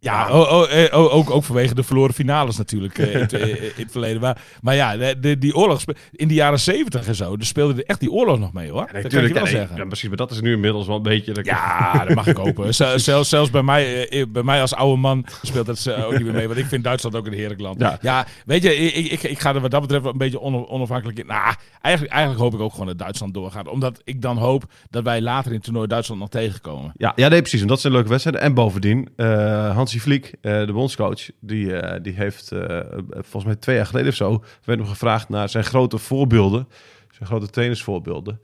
Ja, 0.00 0.30
oh, 0.30 0.52
oh, 0.92 1.14
ook, 1.14 1.30
ook 1.30 1.44
vanwege 1.44 1.74
de 1.74 1.82
verloren 1.82 2.14
finales 2.14 2.56
natuurlijk 2.56 2.98
eh, 2.98 3.14
in, 3.14 3.20
het- 3.20 3.32
eh, 3.32 3.48
in 3.62 3.70
het 3.76 3.90
verleden. 3.90 4.20
Maar, 4.20 4.40
maar 4.60 4.74
ja, 4.74 4.96
de, 4.96 5.18
de- 5.20 5.38
die 5.38 5.54
oorlog, 5.56 5.82
in 6.12 6.28
de 6.28 6.34
jaren 6.34 6.60
zeventig 6.60 7.06
en 7.06 7.14
zo, 7.14 7.36
dus 7.36 7.48
speelde 7.48 7.74
er 7.74 7.84
echt 7.88 8.00
die 8.00 8.10
oorlog 8.10 8.38
nog 8.38 8.52
mee 8.52 8.70
hoor. 8.70 8.88
dat 8.92 9.06
kan 9.06 9.20
ik 9.22 9.28
je 9.28 9.34
wel 9.34 9.46
zeggen. 9.46 9.76
Ja, 9.76 9.84
precies, 9.84 10.08
maar 10.08 10.16
dat 10.16 10.30
is 10.30 10.40
nu 10.40 10.52
inmiddels 10.52 10.86
wel 10.86 10.96
een 10.96 11.02
beetje... 11.02 11.32
dat 11.32 11.44
Ja, 11.46 12.04
dat 12.04 12.14
mag 12.14 12.26
ik 12.26 12.36
hopen. 12.36 12.74
Zel- 12.74 12.98
Zelfs, 12.98 13.28
zelfs 13.28 13.50
bij, 13.50 13.62
mij, 13.62 14.08
bij 14.28 14.42
mij 14.42 14.60
als 14.60 14.74
oude 14.74 15.00
man 15.00 15.26
speelt 15.42 15.66
dat 15.66 15.90
ook 16.04 16.12
niet 16.12 16.22
meer 16.24 16.32
mee. 16.34 16.46
Want 16.46 16.58
ik 16.58 16.66
vind 16.66 16.84
Duitsland 16.84 17.16
ook 17.16 17.26
een 17.26 17.32
heerlijk 17.32 17.60
land. 17.60 17.80
Ja. 17.80 17.98
Ja, 18.00 18.26
weet 18.46 18.62
je, 18.62 18.76
ik, 18.76 19.06
ik, 19.12 19.22
ik 19.22 19.38
ga 19.38 19.54
er 19.54 19.60
wat 19.60 19.70
dat 19.70 19.80
betreft 19.80 20.02
wel 20.02 20.12
een 20.12 20.18
beetje 20.18 20.40
on- 20.40 20.68
onafhankelijk 20.68 21.18
in. 21.18 21.26
Nou, 21.26 21.54
eigenlijk, 21.80 22.14
eigenlijk 22.14 22.42
hoop 22.44 22.54
ik 22.54 22.60
ook 22.60 22.72
gewoon 22.72 22.86
dat 22.86 22.98
Duitsland 22.98 23.34
doorgaat. 23.34 23.68
Omdat 23.68 24.00
ik 24.04 24.22
dan 24.22 24.36
hoop 24.36 24.64
dat 24.90 25.04
wij 25.04 25.20
later 25.20 25.48
in 25.50 25.56
het 25.56 25.64
toernooi 25.64 25.86
Duitsland 25.86 26.20
nog 26.20 26.30
tegenkomen. 26.30 26.92
Ja, 26.96 27.12
ja, 27.16 27.28
nee, 27.28 27.40
precies. 27.40 27.60
En 27.60 27.66
dat 27.66 27.80
zijn 27.80 27.92
leuke 27.92 28.08
wedstrijden. 28.08 28.42
En 28.42 28.54
bovendien, 28.54 29.08
Hansi 29.72 30.00
Vliek, 30.00 30.32
eh, 30.40 30.66
de 30.66 30.72
bondscoach, 30.72 31.28
die, 31.40 31.76
eh, 31.76 32.00
die 32.02 32.12
heeft 32.12 32.52
eh, 32.52 32.80
volgens 33.10 33.44
mij 33.44 33.56
twee 33.56 33.76
jaar 33.76 33.86
geleden 33.86 34.08
of 34.08 34.14
zo, 34.14 34.44
werd 34.64 34.78
hem 34.78 34.88
gevraagd 34.88 35.28
naar 35.28 35.48
zijn 35.48 35.64
grote 35.64 35.98
voorbeelden, 35.98 36.68
zijn 37.10 37.28
grote 37.28 37.50
trainersvoorbeelden. 37.50 38.40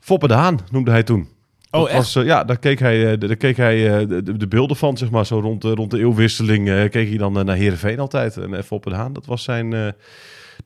Foppe 0.00 0.28
de 0.28 0.34
Haan 0.34 0.58
noemde 0.70 0.90
hij 0.90 1.02
toen. 1.02 1.28
Oh, 1.70 1.80
Dat 1.80 1.88
echt? 1.88 1.96
Was, 1.98 2.16
eh, 2.16 2.24
ja, 2.24 2.44
daar 2.44 2.58
keek 2.58 2.78
hij, 2.78 3.12
eh, 3.12 3.18
daar 3.20 3.36
keek 3.36 3.56
hij 3.56 3.98
eh, 4.00 4.08
de, 4.08 4.22
de, 4.22 4.36
de 4.36 4.48
beelden 4.48 4.76
van, 4.76 4.96
zeg 4.96 5.10
maar, 5.10 5.26
zo 5.26 5.38
rond, 5.40 5.62
de- 5.62 5.74
rond 5.74 5.90
de 5.90 5.98
eeuwwisseling, 5.98 6.68
eh, 6.68 6.90
keek 6.90 7.08
hij 7.08 7.16
dan 7.18 7.38
eh, 7.38 7.44
naar 7.44 7.56
Heerenveen 7.56 7.98
altijd. 8.00 8.36
En 8.36 8.50
uh, 8.50 8.62
Foppe 8.62 8.88
de 8.90 8.96
Haan, 8.96 9.12
dat 9.12 9.26
was 9.26 9.42
zijn... 9.44 9.94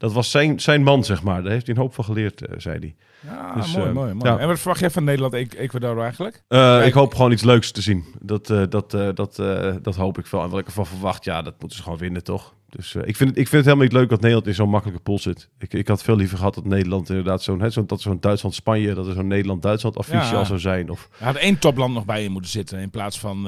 dat 0.03 0.13
was 0.13 0.31
zijn, 0.31 0.61
zijn 0.61 0.83
man, 0.83 1.05
zeg 1.05 1.23
maar. 1.23 1.43
Daar 1.43 1.53
heeft 1.53 1.67
hij 1.67 1.75
een 1.75 1.81
hoop 1.81 1.95
van 1.95 2.05
geleerd, 2.05 2.47
eh, 2.47 2.55
zei 2.59 2.79
hij. 2.79 2.95
Ja, 3.33 3.55
Dus, 3.55 3.77
mooi, 3.77 3.89
eh, 3.89 3.95
mooi, 3.95 4.13
mooi. 4.15 4.31
ja. 4.31 4.39
En 4.39 4.47
wat 4.49 4.59
verwacht 4.59 4.81
jij 4.81 4.91
van 4.91 5.05
Nederland 5.05 5.35
Ecuador 5.35 6.03
eigenlijk? 6.03 6.43
Eh, 6.49 6.87
ik 6.87 6.93
hoop 6.93 7.15
gewoon 7.15 7.33
iets 7.33 7.43
leuks 7.43 7.71
te 7.71 7.83
zien. 7.83 8.05
Dat, 8.21 8.47
dat, 8.47 8.91
dat, 8.91 9.37
dat 9.83 9.97
hoop 9.97 10.19
ik 10.19 10.27
wel. 10.27 10.43
En 10.43 10.51
wat 10.51 10.61
ik 10.61 10.67
ervan 10.67 10.87
verwacht, 10.87 11.25
ja, 11.25 11.43
dat 11.43 11.55
moeten 11.59 11.77
ze 11.79 11.83
gewoon 11.85 11.99
winnen, 11.99 12.25
toch? 12.25 12.55
Dus 12.69 12.95
ik, 12.95 13.17
vind 13.17 13.31
het, 13.31 13.39
ik 13.39 13.49
vind 13.49 13.51
het 13.51 13.65
helemaal 13.65 13.85
niet 13.85 13.93
leuk 13.93 14.09
dat 14.09 14.21
Nederland 14.21 14.47
in 14.47 14.55
zo'n 14.55 14.69
makkelijke 14.69 15.03
pool 15.03 15.19
zit. 15.19 15.49
Ik, 15.59 15.73
ik 15.75 15.89
had 15.89 16.03
veel 16.03 16.17
liever 16.17 16.39
gehad 16.39 16.55
dat 16.55 16.65
Nederland 16.65 17.09
inderdaad 17.09 17.43
zo'n... 17.43 17.61
hè, 17.61 17.71
Zo'n 17.71 17.87
dat 17.87 18.01
zo'n 18.01 18.21
Duitsland-Spanje, 18.21 18.95
dat 18.95 19.07
er 19.07 19.15
zo'n 19.15 19.27
Nederland-Duitsland 19.27 19.97
affiche 19.97 20.17
Ja. 20.25 20.33
al 20.33 20.45
zou 20.47 20.59
zijn. 20.59 20.91
Of, 20.91 21.09
Er 21.19 21.25
had 21.25 21.37
één 21.37 21.59
topland 21.59 21.95
nog 21.95 22.05
bij 22.05 22.23
je 22.23 22.29
moeten 22.31 22.51
zitten 22.51 22.79
in 22.79 22.91
plaats 22.91 23.19
van, 23.19 23.43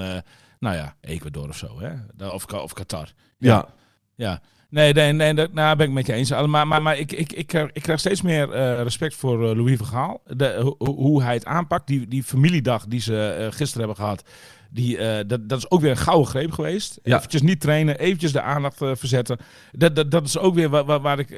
nou 0.59 0.77
ja, 0.77 0.95
Ecuador 1.01 1.49
of 1.49 1.57
zo. 1.57 1.81
Hè? 1.81 2.27
Of, 2.29 2.45
of 2.53 2.73
Qatar. 2.73 3.09
ja. 3.39 3.69
Ja. 4.17 4.41
Nee, 4.75 4.93
nee, 4.93 5.13
nee, 5.13 5.35
dat 5.35 5.53
nou, 5.53 5.77
ben 5.77 5.87
ik 5.87 5.93
met 5.93 6.07
je 6.07 6.13
eens. 6.13 6.31
Maar, 6.31 6.67
maar, 6.67 6.83
maar 6.83 6.99
ik, 6.99 7.13
ik, 7.13 7.33
ik, 7.33 7.47
krijg, 7.47 7.71
ik 7.73 7.83
krijg 7.83 7.99
steeds 8.01 8.23
meer 8.23 8.51
eh, 8.53 8.83
respect 8.83 9.15
voor 9.15 9.49
eh, 9.51 9.57
Louis 9.57 9.77
van 9.77 9.87
Gaal. 9.87 10.23
De, 10.27 10.59
ho- 10.61 10.75
ho- 10.79 10.95
hoe 10.95 11.23
hij 11.23 11.35
het 11.35 11.45
aanpakt. 11.45 11.87
Die, 11.87 12.09
die 12.09 12.23
familiedag 12.23 12.87
die 12.87 13.01
ze 13.01 13.29
eh, 13.29 13.45
gisteren 13.47 13.79
hebben 13.87 13.97
gehad. 13.97 14.23
Die, 14.71 14.97
dat, 15.27 15.49
dat 15.49 15.59
is 15.59 15.71
ook 15.71 15.81
weer 15.81 15.91
een 15.91 15.97
gouden 15.97 16.27
greep 16.27 16.53
geweest. 16.53 16.99
Ja. 17.03 17.17
Eventjes 17.17 17.43
niet 17.43 17.61
trainen, 17.61 17.99
eventjes 17.99 18.33
de 18.33 18.41
aandacht 18.41 18.77
verzetten. 18.77 19.39
Dat, 19.73 19.97
dat, 19.97 20.11
dat 20.11 20.27
is 20.27 20.39
ook 20.39 20.55
weer 20.55 20.69
waar, 20.69 20.85
waar, 20.85 21.01
waar 21.01 21.19
ik 21.19 21.31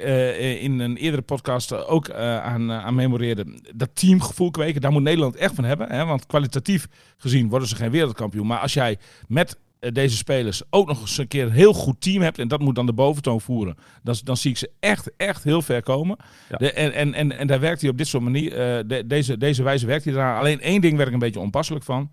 in 0.60 0.78
een 0.78 0.96
eerdere 0.96 1.22
podcast 1.22 1.86
ook 1.86 2.10
aan, 2.10 2.72
aan 2.72 2.94
memoreerde. 2.94 3.60
Dat 3.74 3.88
teamgevoel 3.94 4.50
kweken, 4.50 4.80
daar 4.80 4.92
moet 4.92 5.02
Nederland 5.02 5.36
echt 5.36 5.54
van 5.54 5.64
hebben. 5.64 5.90
Hè? 5.92 6.04
Want 6.04 6.26
kwalitatief 6.26 6.86
gezien 7.16 7.48
worden 7.48 7.68
ze 7.68 7.76
geen 7.76 7.90
wereldkampioen. 7.90 8.46
Maar 8.46 8.58
als 8.58 8.74
jij 8.74 8.98
met 9.28 9.58
deze 9.92 10.16
spelers 10.16 10.62
ook 10.70 10.88
nog 10.88 11.00
eens 11.00 11.18
een 11.18 11.28
keer 11.28 11.44
een 11.44 11.50
heel 11.50 11.72
goed 11.72 12.00
team 12.00 12.22
hebt. 12.22 12.38
En 12.38 12.48
dat 12.48 12.60
moet 12.60 12.74
dan 12.74 12.86
de 12.86 12.92
boventoon 12.92 13.40
voeren. 13.40 13.76
Dan, 14.02 14.16
dan 14.24 14.36
zie 14.36 14.50
ik 14.50 14.56
ze 14.56 14.70
echt, 14.80 15.10
echt 15.16 15.44
heel 15.44 15.62
ver 15.62 15.82
komen. 15.82 16.16
Ja. 16.48 16.56
De, 16.56 16.72
en, 16.72 16.92
en, 16.92 17.14
en, 17.14 17.32
en 17.38 17.46
daar 17.46 17.60
werkt 17.60 17.80
hij 17.80 17.90
op 17.90 17.98
dit 17.98 18.06
soort 18.06 18.22
manier. 18.22 18.52
eh, 18.52 18.84
de- 18.86 19.06
deze, 19.06 19.36
deze 19.38 19.62
wijze 19.62 19.86
werkt 19.86 20.04
hij 20.04 20.12
eraan. 20.14 20.38
Alleen 20.38 20.60
één 20.60 20.80
ding 20.80 20.96
werd 20.96 21.08
ik 21.08 21.14
een 21.14 21.20
beetje 21.20 21.40
onpasselijk 21.40 21.84
van. 21.84 22.10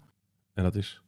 En 0.53 0.63
dat 0.63 0.75
is... 0.75 1.01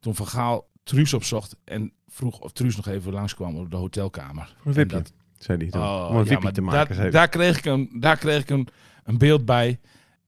Toen 0.00 0.14
Van 0.14 0.26
Gaal 0.26 0.68
Truus 0.82 1.14
opzocht. 1.14 1.56
En 1.64 1.92
vroeg 2.08 2.40
of 2.40 2.52
Truus 2.52 2.76
nog 2.76 2.86
even 2.88 3.12
langskwam 3.12 3.56
op 3.56 3.70
de 3.70 3.76
hotelkamer. 3.76 4.54
Voor 4.58 4.66
een 4.66 4.72
wipje, 4.76 4.96
dat- 4.96 5.12
zei 5.38 5.58
hij. 5.58 5.68
dan. 5.70 5.82
Oh, 5.82 6.06
Om 6.10 6.16
een 6.16 6.22
ja, 6.22 6.28
wipje 6.28 6.42
maar 6.44 6.52
te 6.52 6.60
maken. 6.60 6.78
daar, 6.78 6.86
zei 6.94 7.00
hij. 7.00 7.10
daar 7.10 7.28
kreeg 7.28 7.58
ik, 7.58 7.64
een, 7.64 7.90
daar 8.00 8.16
kreeg 8.16 8.40
ik 8.40 8.50
een, 8.50 8.68
een 9.04 9.18
beeld 9.18 9.44
bij. 9.44 9.80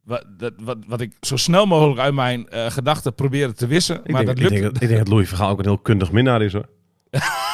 Wat, 0.06 0.24
dat, 0.36 0.52
wat, 0.60 0.78
wat 0.86 1.00
ik 1.00 1.12
zo 1.20 1.36
snel 1.36 1.66
mogelijk 1.66 2.00
uit 2.00 2.14
mijn 2.14 2.48
eh, 2.48 2.70
gedachten 2.70 3.14
probeerde 3.14 3.52
te 3.52 3.66
wissen. 3.66 4.00
ik, 4.04 4.10
maar 4.10 4.24
denk, 4.24 4.26
dat 4.26 4.36
ik, 4.36 4.42
lukt 4.42 4.62
denk 4.62 4.72
dat, 4.74 4.82
ik 4.82 4.88
denk 4.88 5.00
dat 5.00 5.08
Louis 5.08 5.28
Vergaal 5.28 5.50
ook 5.50 5.58
een 5.58 5.64
heel 5.64 5.78
kundig 5.78 6.12
minnaar 6.12 6.42
is, 6.42 6.52
hoor. 6.52 6.68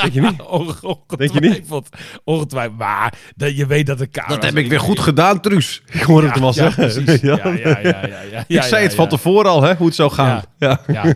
Denk 0.00 0.12
je 0.12 0.20
niet? 0.20 0.42
Onge- 0.58 0.74
Denk 1.16 1.32
je 1.32 1.40
niet? 1.40 1.50
Ongetwijfeld. 1.50 1.88
Ongetwijfeld. 2.24 2.78
Maar 2.78 3.14
dat, 3.36 3.56
je 3.56 3.66
weet 3.66 3.86
dat 3.86 3.98
de 3.98 4.08
camera's... 4.08 4.34
Dat 4.34 4.44
heb 4.44 4.56
ik 4.56 4.68
weer 4.68 4.80
goed 4.80 5.00
gedaan, 5.00 5.40
Truus. 5.40 5.82
Ik 5.92 6.00
hoorde 6.02 6.26
het 6.26 6.34
hem 6.34 6.44
al 6.44 6.52
ja, 6.54 6.70
zeggen. 6.70 6.82
precies. 7.04 7.20
Ja. 7.30 7.36
Ja, 7.44 7.52
ja, 7.52 7.78
ja, 7.78 8.06
ja, 8.06 8.20
ja, 8.30 8.38
Ik 8.38 8.44
ja, 8.48 8.62
zei 8.62 8.80
ja, 8.82 8.86
het 8.86 8.94
van 8.96 9.04
ja. 9.04 9.10
tevoren 9.10 9.50
al, 9.50 9.62
hè, 9.62 9.74
hoe 9.74 9.86
het 9.86 9.94
zou 9.94 10.10
gaan. 10.10 10.42
Ja. 10.58 10.80
Ja. 10.86 11.14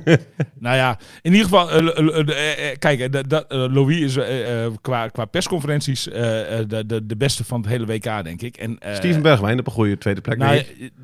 nou 0.59 0.77
ja, 0.77 0.99
in 1.23 1.33
ieder 1.35 1.49
geval, 1.49 1.66
kijk, 2.79 3.25
Louis 3.49 4.01
is 4.01 4.16
eh, 4.16 4.64
eh, 4.64 4.73
qua, 4.81 5.09
qua 5.09 5.25
persconferenties 5.25 6.09
eh, 6.09 6.23
de, 6.66 6.85
de, 6.87 7.07
de 7.07 7.16
beste 7.16 7.45
van 7.45 7.61
het 7.61 7.69
hele 7.71 7.87
WK, 7.87 8.25
denk 8.25 8.43
ik. 8.43 8.57
En, 8.57 8.79
eh, 8.79 8.95
Steven 8.95 9.23
Bergwijn 9.23 9.59
op 9.59 9.66
een 9.66 9.73
goede 9.73 9.99
tweede 9.99 10.21
plek. 10.21 10.38
nou, 10.38 10.55
ja, 10.55 10.62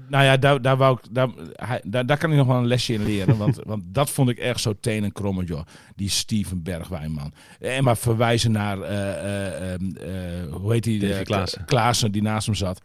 nou 0.08 0.38
daar, 0.38 0.62
daar, 0.62 0.76
wou 0.76 0.98
ik, 1.02 1.14
daar, 1.14 1.28
hij, 1.52 1.80
daar, 1.84 2.06
daar 2.06 2.18
kan 2.18 2.30
ik 2.30 2.36
nog 2.36 2.46
wel 2.46 2.56
een 2.56 2.66
lesje 2.66 2.92
in 2.92 3.04
leren. 3.04 3.36
Want, 3.36 3.60
want 3.64 3.82
dat 3.86 4.10
vond 4.10 4.28
ik 4.28 4.38
echt 4.38 4.60
zo 4.60 4.74
tenenkrommend, 4.80 5.48
joh. 5.48 5.60
Die 5.96 6.10
Steven 6.10 6.62
Bergwijn, 6.62 7.12
man. 7.12 7.32
En 7.66 7.84
maar 7.84 7.96
verwijzen 7.96 8.52
naar, 8.52 8.80
eh, 8.80 9.08
eh, 9.10 9.72
ehm, 9.72 9.96
eh, 9.96 10.52
hoe 10.52 10.72
heet 10.72 10.84
die? 10.84 11.00
Davy 11.00 11.12
eh, 11.12 11.24
Klaassen. 11.24 11.64
Klaassen, 11.64 12.12
die 12.12 12.22
naast 12.22 12.46
hem 12.46 12.54
zat. 12.54 12.80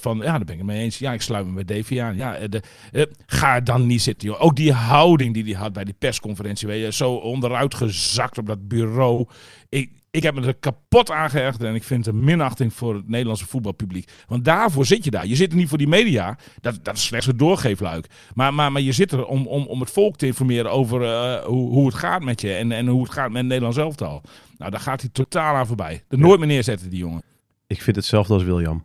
Van, 0.00 0.18
ja, 0.18 0.22
daar 0.22 0.44
ben 0.44 0.54
ik 0.54 0.56
het 0.58 0.66
mee 0.66 0.82
eens. 0.82 0.98
Ja, 0.98 1.12
ik 1.12 1.22
sluit 1.22 1.46
me 1.46 1.52
bij 1.52 1.76
Davy 1.76 2.00
aan. 2.00 2.16
Ja, 2.16 2.36
eh, 2.36 2.48
de, 2.48 2.62
eh, 2.92 3.02
ga 3.26 3.54
er 3.54 3.64
dan 3.64 3.86
niet 3.86 4.02
zitten, 4.02 4.28
joh. 4.28 4.42
Ook 4.42 4.56
die 4.56 4.72
houding 4.72 5.34
die 5.34 5.44
hij 5.44 5.52
had 5.52 5.72
bij 5.72 5.84
die 5.84 5.94
persconferentie. 5.98 6.68
Weet 6.68 6.84
je, 6.84 6.92
zo 6.92 7.12
onderuit 7.12 7.74
gezakt 7.74 8.38
op 8.38 8.46
dat 8.46 8.68
bureau. 8.68 9.26
Ik, 9.68 9.90
ik, 10.18 10.24
heb 10.24 10.34
me 10.34 10.46
er 10.46 10.54
kapot 10.54 11.10
aan 11.10 11.30
geërgerd 11.30 11.62
en 11.62 11.74
ik 11.74 11.84
vind 11.84 12.06
het 12.06 12.14
een 12.14 12.24
minachting 12.24 12.72
voor 12.72 12.94
het 12.94 13.08
Nederlandse 13.08 13.46
voetbalpubliek. 13.46 14.10
Want 14.26 14.44
daarvoor 14.44 14.86
zit 14.86 15.04
je 15.04 15.10
daar. 15.10 15.26
Je 15.26 15.36
zit 15.36 15.50
er 15.50 15.56
niet 15.56 15.68
voor 15.68 15.78
die 15.78 15.88
media. 15.88 16.38
Dat, 16.60 16.78
dat 16.82 16.96
is 16.96 17.04
slechts 17.04 17.26
een 17.26 17.36
doorgeefluik. 17.36 18.06
Maar, 18.34 18.54
maar, 18.54 18.72
maar 18.72 18.82
je 18.82 18.92
zit 18.92 19.12
er 19.12 19.26
om, 19.26 19.46
om, 19.46 19.66
om 19.66 19.80
het 19.80 19.90
volk 19.90 20.16
te 20.16 20.26
informeren 20.26 20.70
over 20.70 21.02
eh, 21.02 21.44
hoe, 21.44 21.70
hoe 21.70 21.86
het 21.86 21.94
gaat 21.94 22.22
met 22.22 22.40
je 22.40 22.54
en, 22.54 22.72
en 22.72 22.86
hoe 22.86 23.02
het 23.02 23.12
gaat 23.12 23.28
met 23.28 23.36
het 23.36 23.46
Nederlands 23.46 23.78
elftal. 23.78 24.22
Nou, 24.56 24.70
daar 24.70 24.80
gaat 24.80 25.00
hij 25.00 25.10
totaal 25.12 25.54
aan 25.54 25.66
voorbij. 25.66 26.04
Er 26.08 26.18
nooit 26.18 26.38
meer 26.38 26.48
neerzetten, 26.48 26.90
die 26.90 26.98
jongen. 26.98 27.22
Ik 27.66 27.82
vind 27.82 27.96
hetzelfde 27.96 28.34
als 28.34 28.42
William. 28.42 28.84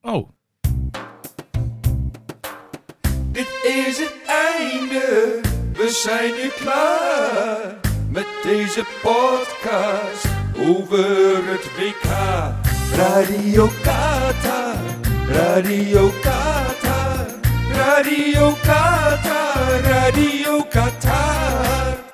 Oh, 0.00 0.28
Dit 3.36 3.48
is 3.64 3.98
het 3.98 4.14
einde, 4.26 5.40
we 5.72 5.88
zijn 5.88 6.32
nu 6.42 6.48
klaar 6.48 7.80
met 8.10 8.26
deze 8.42 8.84
podcast 9.02 10.35
over 10.58 11.50
het 11.50 11.64
WK. 11.76 12.08
Radio 12.96 13.68
Qatar, 13.82 14.76
Radio 15.28 16.10
Qatar, 16.22 17.26
Radio 17.72 18.54
Qatar, 18.62 19.80
Radio 19.82 20.64
Qatar. 20.68 22.05